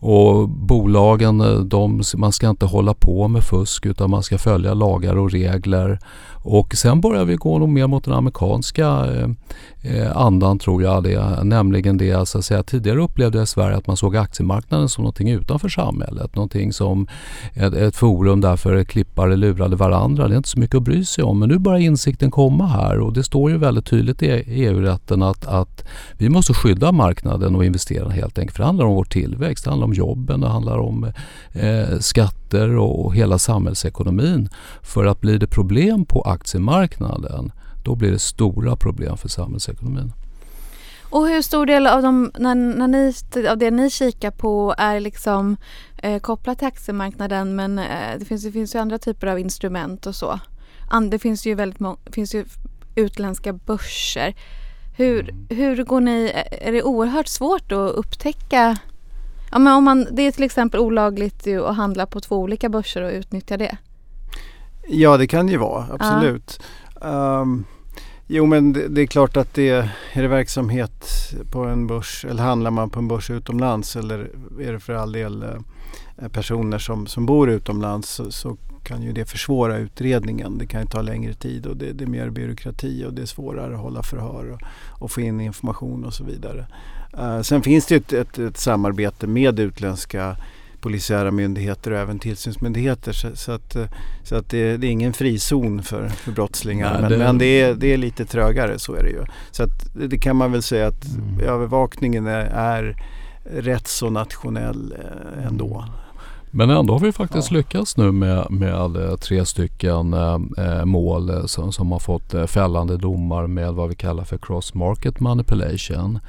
och 0.01 0.49
bolagen, 0.49 1.41
eh, 1.41 1.59
de, 1.59 2.03
man 2.17 2.31
ska 2.31 2.49
inte 2.49 2.65
hålla 2.65 2.93
på 2.93 3.27
med 3.27 3.43
fusk 3.43 3.85
utan 3.85 4.09
man 4.09 4.23
ska 4.23 4.37
följa 4.37 4.73
lagar 4.73 5.17
och 5.17 5.31
regler. 5.31 5.99
Och 6.41 6.75
sen 6.75 7.01
börjar 7.01 7.25
vi 7.25 7.35
gå 7.35 7.59
nog 7.59 7.69
mer 7.69 7.87
mot 7.87 8.03
den 8.03 8.13
amerikanska 8.13 8.87
eh, 8.87 9.29
eh 9.83 10.17
andan 10.17 10.59
tror 10.59 10.83
jag. 10.83 11.03
Det, 11.03 11.43
nämligen 11.43 11.97
det 11.97 12.13
alltså, 12.13 12.37
att 12.37 12.45
säga, 12.45 12.63
tidigare 12.63 12.99
upplevde 12.99 13.37
jag 13.37 13.43
i 13.43 13.47
Sverige 13.47 13.77
att 13.77 13.87
man 13.87 13.97
såg 13.97 14.17
aktiemarknaden 14.17 14.89
som 14.89 15.01
någonting 15.01 15.29
utanför 15.29 15.69
samhället. 15.69 16.35
Någonting 16.35 16.73
som 16.73 17.07
ett, 17.53 17.73
ett 17.73 17.95
forum 17.95 18.41
där 18.41 18.55
för 18.55 18.83
klippare 18.83 19.35
lurade 19.35 19.75
varandra. 19.75 20.27
Det 20.27 20.33
är 20.33 20.37
inte 20.37 20.49
så 20.49 20.59
mycket 20.59 20.75
att 20.75 20.83
bry 20.83 21.05
sig 21.05 21.23
om. 21.23 21.39
Men 21.39 21.49
nu 21.49 21.57
börjar 21.57 21.79
insikten 21.79 22.31
komma 22.31 22.67
här 22.67 22.99
och 22.99 23.13
det 23.13 23.23
står 23.23 23.51
ju 23.51 23.57
väldigt 23.57 23.85
tydligt 23.85 24.23
i 24.23 24.27
EU-rätten 24.47 25.23
att, 25.23 25.47
att 25.47 25.85
vi 26.17 26.29
måste 26.29 26.53
skydda 26.53 26.91
marknaden 26.91 27.55
och 27.55 27.65
investerarna 27.65 28.11
helt 28.11 28.39
enkelt. 28.39 28.55
För 28.55 28.63
det 28.63 28.67
handlar 28.67 28.85
om 28.85 28.95
vår 28.95 29.03
tillväxt, 29.03 29.63
det 29.63 29.69
handlar 29.69 29.87
om 29.87 29.93
jobben, 29.93 30.41
det 30.41 30.47
handlar 30.47 30.77
om 30.77 31.11
eh, 31.53 31.99
skatter 32.49 32.77
och 32.77 33.15
hela 33.15 33.37
samhällsekonomin. 33.37 34.49
För 34.81 35.05
att 35.05 35.21
blir 35.21 35.39
det 35.39 35.47
problem 35.47 36.05
på 36.05 36.21
aktiemarknaden 36.21 37.51
då 37.83 37.95
blir 37.95 38.11
det 38.11 38.19
stora 38.19 38.75
problem 38.75 39.17
för 39.17 39.29
samhällsekonomin. 39.29 40.13
Och 41.11 41.27
hur 41.27 41.41
stor 41.41 41.65
del 41.65 41.87
av, 41.87 42.01
de, 42.01 42.31
när, 42.39 42.55
när 42.55 42.87
ni, 42.87 43.13
av 43.47 43.57
det 43.57 43.71
ni 43.71 43.89
kikar 43.89 44.31
på 44.31 44.75
är 44.77 44.99
liksom 44.99 45.57
eh, 46.03 46.19
kopplat 46.19 46.57
till 46.59 46.67
aktiemarknaden 46.67 47.55
men 47.55 47.79
eh, 47.79 48.19
det, 48.19 48.25
finns, 48.25 48.43
det 48.43 48.51
finns 48.51 48.75
ju 48.75 48.79
andra 48.79 48.97
typer 48.97 49.27
av 49.27 49.39
instrument 49.39 50.07
och 50.07 50.15
så. 50.15 50.39
And, 50.91 51.11
det 51.11 51.19
finns 51.19 51.45
ju 51.45 51.55
väldigt 51.55 51.81
finns 52.11 52.35
ju 52.35 52.45
utländska 52.95 53.53
börser. 53.53 54.35
Hur, 54.97 55.29
mm. 55.29 55.47
hur 55.49 55.83
går 55.83 56.01
ni, 56.01 56.31
är 56.61 56.71
det 56.71 56.83
oerhört 56.83 57.27
svårt 57.27 57.71
att 57.71 57.91
upptäcka 57.95 58.77
Ja, 59.51 59.59
men 59.59 59.73
om 59.73 59.83
man, 59.83 60.07
det 60.11 60.21
är 60.21 60.31
till 60.31 60.43
exempel 60.43 60.79
olagligt 60.79 61.47
att 61.47 61.75
handla 61.75 62.05
på 62.05 62.19
två 62.19 62.37
olika 62.37 62.69
börser 62.69 63.01
och 63.01 63.11
utnyttja 63.11 63.57
det. 63.57 63.77
Ja 64.87 65.17
det 65.17 65.27
kan 65.27 65.45
det 65.45 65.51
ju 65.51 65.57
vara, 65.57 65.85
absolut. 65.91 66.61
Ja. 67.01 67.39
Um, 67.41 67.65
jo 68.27 68.45
men 68.45 68.73
det, 68.73 68.87
det, 68.87 69.01
är 69.01 69.07
klart 69.07 69.37
att 69.37 69.53
det 69.53 69.69
är 69.69 70.21
det 70.21 70.27
verksamhet 70.27 71.05
på 71.51 71.63
en 71.63 71.87
börs 71.87 72.25
eller 72.29 72.43
handlar 72.43 72.71
man 72.71 72.89
på 72.89 72.99
en 72.99 73.07
börs 73.07 73.29
utomlands 73.29 73.95
eller 73.95 74.31
är 74.61 74.73
det 74.73 74.79
för 74.79 74.93
all 74.93 75.11
del 75.11 75.43
eh, 75.43 76.27
personer 76.27 76.77
som, 76.77 77.07
som 77.07 77.25
bor 77.25 77.49
utomlands 77.49 78.09
så, 78.09 78.31
så, 78.31 78.57
kan 78.83 79.01
ju 79.03 79.11
det 79.11 79.25
försvåra 79.25 79.77
utredningen. 79.77 80.57
Det 80.57 80.65
kan 80.65 80.81
ju 80.81 80.87
ta 80.87 81.01
längre 81.01 81.33
tid 81.33 81.65
och 81.65 81.77
det, 81.77 81.91
det 81.91 82.03
är 82.03 82.07
mer 82.07 82.29
byråkrati 82.29 83.05
och 83.05 83.13
det 83.13 83.21
är 83.21 83.25
svårare 83.25 83.73
att 83.73 83.81
hålla 83.81 84.03
förhör 84.03 84.51
och, 84.51 84.61
och 85.01 85.11
få 85.11 85.21
in 85.21 85.41
information 85.41 86.05
och 86.05 86.13
så 86.13 86.23
vidare. 86.23 86.67
Uh, 87.17 87.41
sen 87.41 87.61
finns 87.61 87.85
det 87.85 87.95
ett, 87.95 88.13
ett, 88.13 88.39
ett, 88.39 88.57
samarbete 88.57 89.27
med 89.27 89.59
utländska 89.59 90.35
polisiära 90.81 91.31
myndigheter 91.31 91.91
och 91.91 91.97
även 91.97 92.19
tillsynsmyndigheter. 92.19 93.13
Så, 93.13 93.35
så 93.35 93.51
att, 93.51 93.75
eh, 93.75 93.85
så 94.23 94.35
att 94.35 94.49
det, 94.49 94.77
det, 94.77 94.87
är 94.87 94.91
ingen 94.91 95.13
frizon 95.13 95.83
för, 95.83 96.09
för 96.09 96.31
brottslingar. 96.31 96.91
Nej, 96.91 97.01
men, 97.01 97.11
det... 97.11 97.17
men 97.17 97.37
det, 97.37 97.61
är, 97.61 97.73
det 97.73 97.93
är 97.93 97.97
lite 97.97 98.25
trögare, 98.25 98.79
så 98.79 98.93
är 98.93 99.03
det 99.03 99.09
ju. 99.09 99.25
Så 99.51 99.63
att 99.63 99.93
det 99.93 100.17
kan 100.17 100.35
man 100.35 100.51
väl 100.51 100.61
säga 100.61 100.87
att 100.87 101.05
mm. 101.05 101.39
övervakningen 101.39 102.27
är, 102.27 102.45
är 102.45 103.03
rätt 103.43 103.87
så 103.87 104.09
nationell 104.09 104.93
eh, 104.99 105.45
ändå. 105.47 105.85
Men 106.51 106.69
ändå 106.69 106.93
har 106.93 106.99
vi 106.99 107.11
faktiskt 107.11 107.51
ja. 107.51 107.57
lyckats 107.57 107.97
nu 107.97 108.11
med, 108.11 108.51
med 108.51 108.95
eh, 108.95 109.15
tre 109.15 109.45
stycken 109.45 110.13
eh, 110.57 110.85
mål 110.85 111.47
som, 111.47 111.71
som 111.71 111.91
har 111.91 111.99
fått 111.99 112.33
eh, 112.33 112.45
fällande 112.45 112.97
domar 112.97 113.47
med 113.47 113.73
vad 113.73 113.89
vi 113.89 113.95
kallar 113.95 114.23
för 114.23 114.37
cross 114.37 114.73
market 114.73 115.19
manipulation 115.19 116.19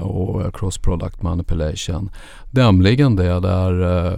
och 0.00 0.42
eh, 0.42 0.50
cross 0.50 0.78
product 0.78 1.22
manipulation. 1.22 2.10
Nämligen 2.50 3.16
det 3.16 3.40
där 3.40 4.06
eh, 4.06 4.12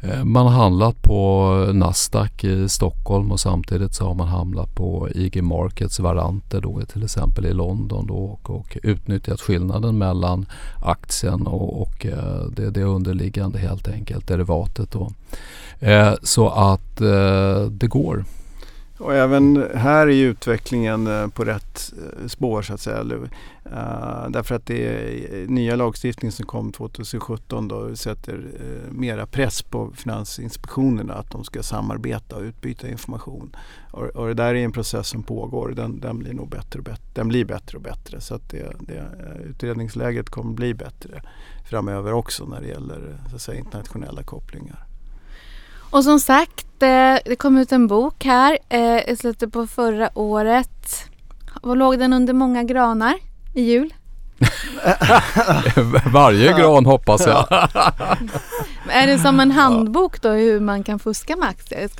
eh, 0.00 0.24
man 0.24 0.46
har 0.46 0.52
handlat 0.52 1.02
på 1.02 1.50
Nasdaq 1.72 2.44
i 2.44 2.68
Stockholm 2.68 3.32
och 3.32 3.40
samtidigt 3.40 3.94
så 3.94 4.04
har 4.04 4.14
man 4.14 4.28
handlat 4.28 4.74
på 4.74 5.08
IG 5.14 5.42
Markets 5.42 6.00
varanter 6.00 6.60
då 6.60 6.80
till 6.80 7.04
exempel 7.04 7.46
i 7.46 7.52
London 7.52 8.06
då 8.06 8.14
och, 8.14 8.50
och 8.50 8.78
utnyttjat 8.82 9.40
skillnaden 9.40 9.98
mellan 9.98 10.46
aktien 10.82 11.46
och, 11.46 11.82
och 11.82 12.06
det, 12.56 12.70
det 12.70 12.82
underliggande 12.82 13.58
helt 13.58 13.88
enkelt, 13.88 14.28
derivatet 14.28 14.90
då. 14.90 15.12
Eh, 15.80 16.14
så 16.22 16.48
att 16.48 16.96
det 17.70 17.86
går. 17.86 18.24
Och 18.98 19.14
även 19.14 19.68
här 19.74 20.06
är 20.06 20.24
utvecklingen 20.24 21.06
eh, 21.06 21.28
på 21.28 21.44
rätt 21.44 21.92
eh, 21.98 22.26
spår 22.26 22.62
så 22.62 22.74
att 22.74 22.80
säga. 22.80 23.00
Eh, 23.00 24.28
därför 24.28 24.54
att 24.54 24.66
det 24.66 24.86
är 24.86 25.46
nya 25.46 25.76
lagstiftning 25.76 26.32
som 26.32 26.46
kom 26.46 26.72
2017 26.72 27.68
då 27.68 27.96
sätter 27.96 28.44
mera 28.90 29.26
press 29.26 29.62
på 29.62 29.92
finansinspektionerna 29.94 31.14
att 31.14 31.30
de 31.30 31.44
ska 31.44 31.62
samarbeta 31.62 32.36
och 32.36 32.42
utbyta 32.42 32.88
information. 32.88 33.56
Och, 33.90 34.04
och 34.04 34.26
det 34.26 34.34
där 34.34 34.54
är 34.54 34.64
en 34.64 34.72
process 34.72 35.08
som 35.08 35.22
pågår. 35.22 35.68
Den, 35.68 36.00
den 36.00 36.18
blir 36.18 36.32
nog 36.32 36.48
bättre 36.48 36.78
och 36.78 36.84
bättre. 36.84 37.02
Den 37.14 37.28
blir 37.28 37.44
bättre 37.44 37.76
och 37.76 37.82
bättre 37.82 38.20
så 38.20 38.34
att 38.34 38.50
det, 38.50 38.72
det, 38.80 39.04
utredningsläget 39.44 40.30
kommer 40.30 40.52
bli 40.52 40.74
bättre 40.74 41.22
framöver 41.64 42.12
också 42.12 42.44
när 42.44 42.60
det 42.60 42.68
gäller 42.68 43.18
så 43.30 43.36
att 43.36 43.42
säga, 43.42 43.58
internationella 43.58 44.22
kopplingar. 44.22 44.86
Och 45.90 46.04
som 46.04 46.20
sagt, 46.20 46.82
eh, 46.82 47.16
det 47.24 47.36
kom 47.38 47.58
ut 47.58 47.72
en 47.72 47.86
bok 47.86 48.24
här 48.24 48.58
eh, 48.68 49.10
i 49.10 49.16
slutet 49.16 49.52
på 49.52 49.66
förra 49.66 50.18
året. 50.18 51.04
Var 51.62 51.76
låg 51.76 51.98
den 51.98 52.12
under 52.12 52.32
många 52.32 52.62
granar 52.62 53.14
i 53.54 53.62
jul? 53.62 53.94
Varje 56.12 56.52
gran 56.52 56.86
hoppas 56.86 57.26
jag. 57.26 57.46
är 58.88 59.06
det 59.06 59.18
som 59.18 59.40
en 59.40 59.50
handbok 59.50 60.22
då 60.22 60.28
hur 60.28 60.60
man 60.60 60.82
kan 60.82 60.98
fuska 60.98 61.36
med 61.36 61.48
aktier? 61.48 61.90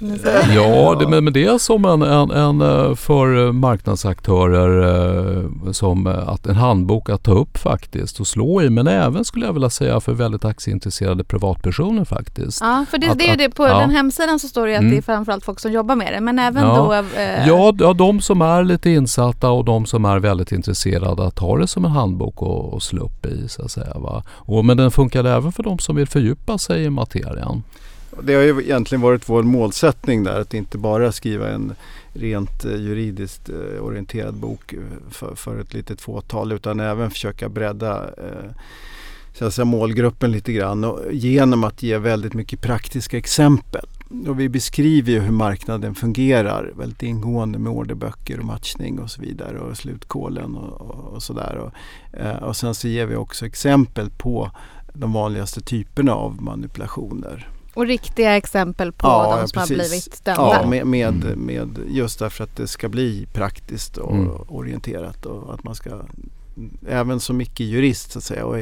Ja, 0.55 0.95
det, 1.01 1.21
men 1.21 1.33
det 1.33 1.45
är 1.45 1.59
som 1.59 1.85
en, 1.85 2.03
en, 2.03 2.31
en 2.31 2.61
eh, 2.61 2.95
för 2.95 3.53
marknadsaktörer 3.53 5.45
eh, 5.65 5.73
som 5.73 6.07
eh, 6.07 6.29
att 6.29 6.47
en 6.47 6.55
handbok 6.55 7.11
att 7.11 7.23
ta 7.23 7.33
upp 7.33 7.59
faktiskt 7.59 8.21
och 8.21 8.27
slå 8.27 8.63
i. 8.63 8.71
Men 8.71 8.87
även 8.87 9.25
skulle 9.25 9.47
jag 9.47 9.53
vilja 9.53 9.71
säga 9.71 10.01
för 10.01 10.13
väldigt 10.13 10.45
aktieintresserade 10.45 11.25
privatpersoner 11.25 12.05
faktiskt. 12.05 12.61
Ja, 12.61 12.85
för 12.91 12.99
det, 12.99 13.09
att, 13.09 13.19
det 13.19 13.29
är 13.29 13.37
det 13.37 13.51
på 13.51 13.67
ja. 13.67 13.79
den 13.79 13.91
hemsidan 13.91 14.39
så 14.39 14.49
står 14.49 14.67
det 14.67 14.75
att 14.75 14.81
mm. 14.81 14.91
det 14.91 14.97
är 14.97 15.03
framförallt 15.03 15.45
folk 15.45 15.61
som 15.61 15.73
jobbar 15.73 15.97
med 15.97 16.13
det. 16.13 16.21
Men 16.21 16.39
även 16.39 16.63
ja. 16.63 16.77
då... 16.77 16.93
Eh... 16.93 17.49
Ja, 17.49 17.75
ja, 17.79 17.93
de 17.93 18.21
som 18.21 18.43
är 18.43 18.65
lite 18.65 18.91
insatta 18.91 19.51
och 19.51 19.65
de 19.65 19.87
som 19.87 20.05
är 20.05 20.19
väldigt 20.19 20.53
intresserade 20.53 21.27
att 21.27 21.39
ha 21.39 21.59
det 21.59 21.67
som 21.67 21.85
en 21.85 21.91
handbok 21.91 22.43
och, 22.43 22.66
och 22.67 22.83
slå 22.83 23.05
upp 23.05 23.27
i 23.27 23.49
så 23.49 23.63
att 23.63 23.71
säga. 23.71 23.95
Va? 23.95 24.25
Och, 24.29 24.65
men 24.65 24.77
den 24.77 24.91
funkar 24.91 25.25
även 25.25 25.53
för 25.53 25.63
de 25.63 25.79
som 25.79 25.97
vill 25.97 26.07
fördjupa 26.07 26.59
sig 26.59 26.85
i 26.85 26.91
materian. 26.91 27.63
Det 28.23 28.35
har 28.35 28.43
ju 28.43 28.63
egentligen 28.63 29.03
varit 29.03 29.29
vår 29.29 29.43
målsättning 29.43 30.25
där 30.25 30.41
att 30.41 30.55
inte 30.55 30.79
bara 30.79 31.13
skriva 31.13 31.49
en 31.49 31.75
rent 32.13 32.65
eh, 32.65 32.77
juridiskt 32.77 33.49
eh, 33.49 33.85
orienterad 33.85 34.35
bok 34.35 34.73
eh, 34.73 34.81
för, 35.11 35.35
för 35.35 35.61
ett 35.61 35.75
litet 35.75 36.01
fåtal 36.01 36.53
utan 36.53 36.81
även 36.81 37.11
försöka 37.11 37.49
bredda 37.49 38.11
så 39.39 39.45
att 39.45 39.55
säga, 39.55 39.65
målgruppen 39.65 40.33
lite 40.33 40.53
grann 40.53 40.85
och 40.85 41.01
genom 41.13 41.65
att 41.65 41.83
ge 41.83 41.99
väldigt 41.99 42.35
mycket 42.35 42.61
praktiska 42.61 43.19
exempel. 43.19 43.87
Och 44.29 44.41
vi 44.41 44.49
beskriver 44.49 45.13
ju 45.13 45.21
hur 45.21 45.33
marknaden 45.33 45.95
fungerar 45.95 46.73
väldigt 46.77 47.03
ingående 47.03 47.59
med 47.59 47.73
orderböcker 47.73 48.39
och 48.39 48.45
matchning 48.45 48.99
och 48.99 49.11
så 49.11 49.21
vidare 49.21 49.59
och 49.59 49.77
slutkålen 49.77 50.57
och, 50.57 50.81
och, 50.81 51.15
och 51.15 51.23
sådär. 51.23 51.57
Och, 51.57 51.73
och 52.49 52.57
sen 52.57 52.75
så 52.75 52.89
ger 52.89 53.07
vi 53.07 53.17
också 53.17 53.47
exempel 53.47 54.11
på 54.11 54.51
de 54.93 55.13
vanligaste 55.13 55.61
typerna 55.61 56.15
av 56.15 56.43
manipulationer. 56.43 57.49
Och 57.75 57.87
riktiga 57.87 58.37
exempel 58.37 58.93
på 58.93 59.07
ja, 59.07 59.39
de 59.41 59.49
som 59.49 59.61
precis. 59.61 59.79
har 59.79 59.89
blivit 59.89 60.25
dömda? 60.25 60.61
Ja, 60.63 60.67
med, 60.67 60.87
med, 60.87 61.25
mm. 61.25 61.39
med, 61.39 61.79
just 61.89 62.19
därför 62.19 62.45
att 62.45 62.57
det 62.57 62.67
ska 62.67 62.89
bli 62.89 63.27
praktiskt 63.33 63.97
och 63.97 64.15
mm. 64.15 64.31
orienterat 64.49 65.27
och 65.27 65.55
att 65.55 65.65
man 65.65 65.75
ska 65.75 65.91
även 66.89 67.21
som 67.21 67.41
icke-jurist 67.41 68.13
så 68.13 68.19
att 68.19 68.25
säga 68.25 68.45
och 68.47 68.59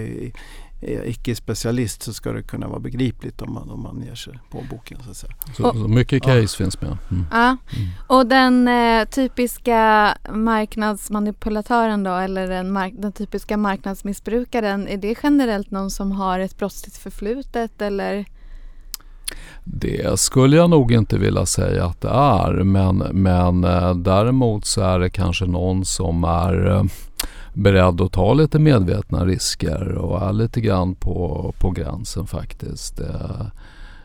icke-specialist 1.05 2.03
så 2.03 2.13
ska 2.13 2.33
det 2.33 2.43
kunna 2.43 2.69
vara 2.69 2.81
begripligt 2.81 3.43
om 3.43 3.55
man, 3.55 3.71
om 3.71 3.83
man 3.83 4.03
ger 4.03 4.15
sig 4.15 4.39
på 4.51 4.65
boken. 4.71 4.99
Så, 5.05 5.11
att 5.11 5.17
säga. 5.17 5.33
så, 5.57 5.73
så 5.73 5.89
mycket 5.89 6.23
case 6.23 6.41
ja. 6.41 6.47
finns 6.47 6.81
med. 6.81 6.97
Mm. 7.11 7.27
Ja. 7.31 7.45
Mm. 7.47 7.89
Och 8.07 8.27
den 8.27 8.69
eh, 8.69 9.05
typiska 9.05 10.09
marknadsmanipulatören 10.33 12.03
då 12.05 12.15
eller 12.15 12.49
den, 12.49 12.73
mark 12.73 12.93
den 12.97 13.13
typiska 13.13 13.57
marknadsmissbrukaren, 13.57 14.89
är 14.89 14.97
det 14.97 15.15
generellt 15.23 15.71
någon 15.71 15.91
som 15.91 16.13
har 16.13 16.39
ett 16.39 16.59
brottsligt 16.59 16.97
förflutet 16.97 17.83
eller? 17.83 18.25
Det 19.65 20.21
skulle 20.21 20.57
jag 20.57 20.71
nog 20.71 20.93
inte 20.93 21.19
vilja 21.19 21.47
säga 21.47 21.85
att 21.85 22.01
det 22.01 22.09
är 22.09 22.53
men, 22.53 22.99
men 22.99 23.65
eh, 23.65 23.95
däremot 23.95 24.67
så 24.67 24.81
är 24.81 24.99
det 24.99 25.11
kanske 25.11 25.45
någon 25.45 25.85
som 25.85 26.25
är 26.25 26.71
eh, 26.71 26.85
beredd 27.55 28.01
att 28.01 28.13
ta 28.13 28.35
lite 28.35 28.59
medvetna 28.59 29.25
risker 29.25 29.93
och 29.93 30.23
är 30.23 30.33
lite 30.33 30.61
grann 30.61 30.95
på, 30.95 31.55
på 31.59 31.71
gränsen 31.71 32.27
faktiskt. 32.27 33.01
Eh, 33.01 33.47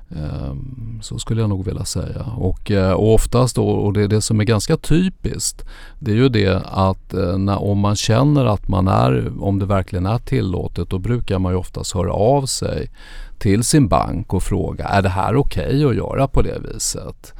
ehm, 0.09 0.99
så 1.01 1.19
skulle 1.19 1.41
jag 1.41 1.49
nog 1.49 1.65
vilja 1.65 1.85
säga. 1.85 2.23
Och, 2.37 2.71
eh, 2.71 2.91
och 2.91 3.13
oftast 3.13 3.55
då, 3.55 3.69
och 3.69 3.93
det 3.93 4.01
är 4.01 4.07
det 4.07 4.21
som 4.21 4.39
är 4.39 4.43
ganska 4.43 4.77
typiskt, 4.77 5.65
det 5.99 6.11
är 6.11 6.15
ju 6.15 6.29
det 6.29 6.61
att 6.65 7.13
eh, 7.13 7.37
när, 7.37 7.63
om 7.63 7.79
man 7.79 7.95
känner 7.95 8.45
att 8.45 8.67
man 8.67 8.87
är, 8.87 9.43
om 9.43 9.59
det 9.59 9.65
verkligen 9.65 10.05
är 10.05 10.17
tillåtet, 10.17 10.89
då 10.89 10.97
brukar 10.97 11.39
man 11.39 11.51
ju 11.51 11.57
oftast 11.57 11.93
höra 11.93 12.13
av 12.13 12.45
sig 12.45 12.91
till 13.37 13.63
sin 13.63 13.87
bank 13.87 14.33
och 14.33 14.43
fråga, 14.43 14.85
är 14.85 15.01
det 15.01 15.09
här 15.09 15.35
okej 15.35 15.67
okay 15.67 15.85
att 15.85 15.95
göra 15.95 16.27
på 16.27 16.41
det 16.41 16.59
viset? 16.73 17.33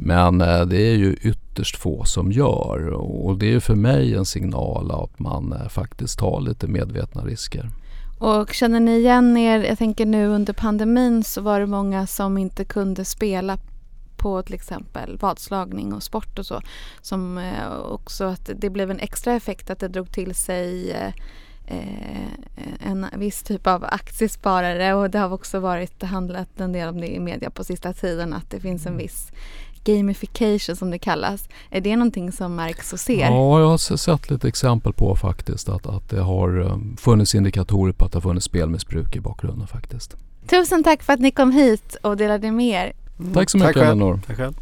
Men 0.00 0.40
eh, 0.40 0.60
det 0.60 0.76
är 0.76 0.94
ju 0.94 1.12
ytterst 1.12 1.76
få 1.76 2.04
som 2.04 2.32
gör 2.32 2.88
och 2.88 3.38
det 3.38 3.46
är 3.46 3.50
ju 3.50 3.60
för 3.60 3.74
mig 3.74 4.14
en 4.14 4.24
signal 4.24 4.90
att 4.90 5.18
man 5.18 5.52
eh, 5.52 5.68
faktiskt 5.68 6.18
tar 6.18 6.40
lite 6.40 6.66
medvetna 6.66 7.24
risker. 7.24 7.70
Och 8.18 8.52
känner 8.52 8.80
ni 8.80 8.96
igen 8.96 9.36
er, 9.36 9.64
jag 9.64 9.78
tänker 9.78 10.06
nu 10.06 10.26
under 10.26 10.52
pandemin 10.52 11.24
så 11.24 11.40
var 11.40 11.60
det 11.60 11.66
många 11.66 12.06
som 12.06 12.38
inte 12.38 12.64
kunde 12.64 13.04
spela 13.04 13.58
på 14.16 14.42
till 14.42 14.54
exempel 14.54 15.18
vadslagning 15.20 15.92
och 15.92 16.02
sport 16.02 16.38
och 16.38 16.46
så. 16.46 16.60
Som 17.00 17.38
eh, 17.38 17.78
också 17.90 18.24
att 18.24 18.50
det 18.56 18.70
blev 18.70 18.90
en 18.90 19.00
extra 19.00 19.34
effekt 19.34 19.70
att 19.70 19.78
det 19.78 19.88
drog 19.88 20.12
till 20.12 20.34
sig 20.34 20.96
en 22.80 23.06
viss 23.16 23.42
typ 23.42 23.66
av 23.66 23.84
aktiesparare 23.84 24.94
och 24.94 25.10
det 25.10 25.18
har 25.18 25.32
också 25.32 25.60
varit 25.60 26.02
handlat 26.02 26.60
en 26.60 26.72
del 26.72 26.88
om 26.88 27.00
det 27.00 27.06
i 27.06 27.20
media 27.20 27.50
på 27.50 27.64
sista 27.64 27.92
tiden 27.92 28.32
att 28.32 28.50
det 28.50 28.60
finns 28.60 28.86
en 28.86 28.96
viss 28.96 29.32
gamification 29.84 30.76
som 30.76 30.90
det 30.90 30.98
kallas. 30.98 31.48
Är 31.70 31.80
det 31.80 31.96
någonting 31.96 32.32
som 32.32 32.56
märks 32.56 32.92
och 32.92 33.00
ser? 33.00 33.20
Ja, 33.20 33.60
jag 33.60 33.68
har 33.68 33.96
sett 33.96 34.30
lite 34.30 34.48
exempel 34.48 34.92
på 34.92 35.16
faktiskt 35.16 35.68
att, 35.68 35.86
att 35.86 36.10
det 36.10 36.20
har 36.20 36.58
um, 36.58 36.96
funnits 37.00 37.34
indikatorer 37.34 37.92
på 37.92 38.04
att 38.04 38.12
det 38.12 38.16
har 38.16 38.22
funnits 38.22 38.46
spelmissbruk 38.46 39.16
i 39.16 39.20
bakgrunden 39.20 39.66
faktiskt. 39.66 40.16
Tusen 40.46 40.84
tack 40.84 41.02
för 41.02 41.12
att 41.12 41.20
ni 41.20 41.30
kom 41.30 41.52
hit 41.52 41.96
och 42.02 42.16
delade 42.16 42.52
med 42.52 42.66
er. 42.66 42.92
Tack 43.34 43.50
så 43.50 43.58
mycket 43.58 43.76
Elinor. 43.76 44.20
Tack 44.26 44.36
själv. 44.36 44.60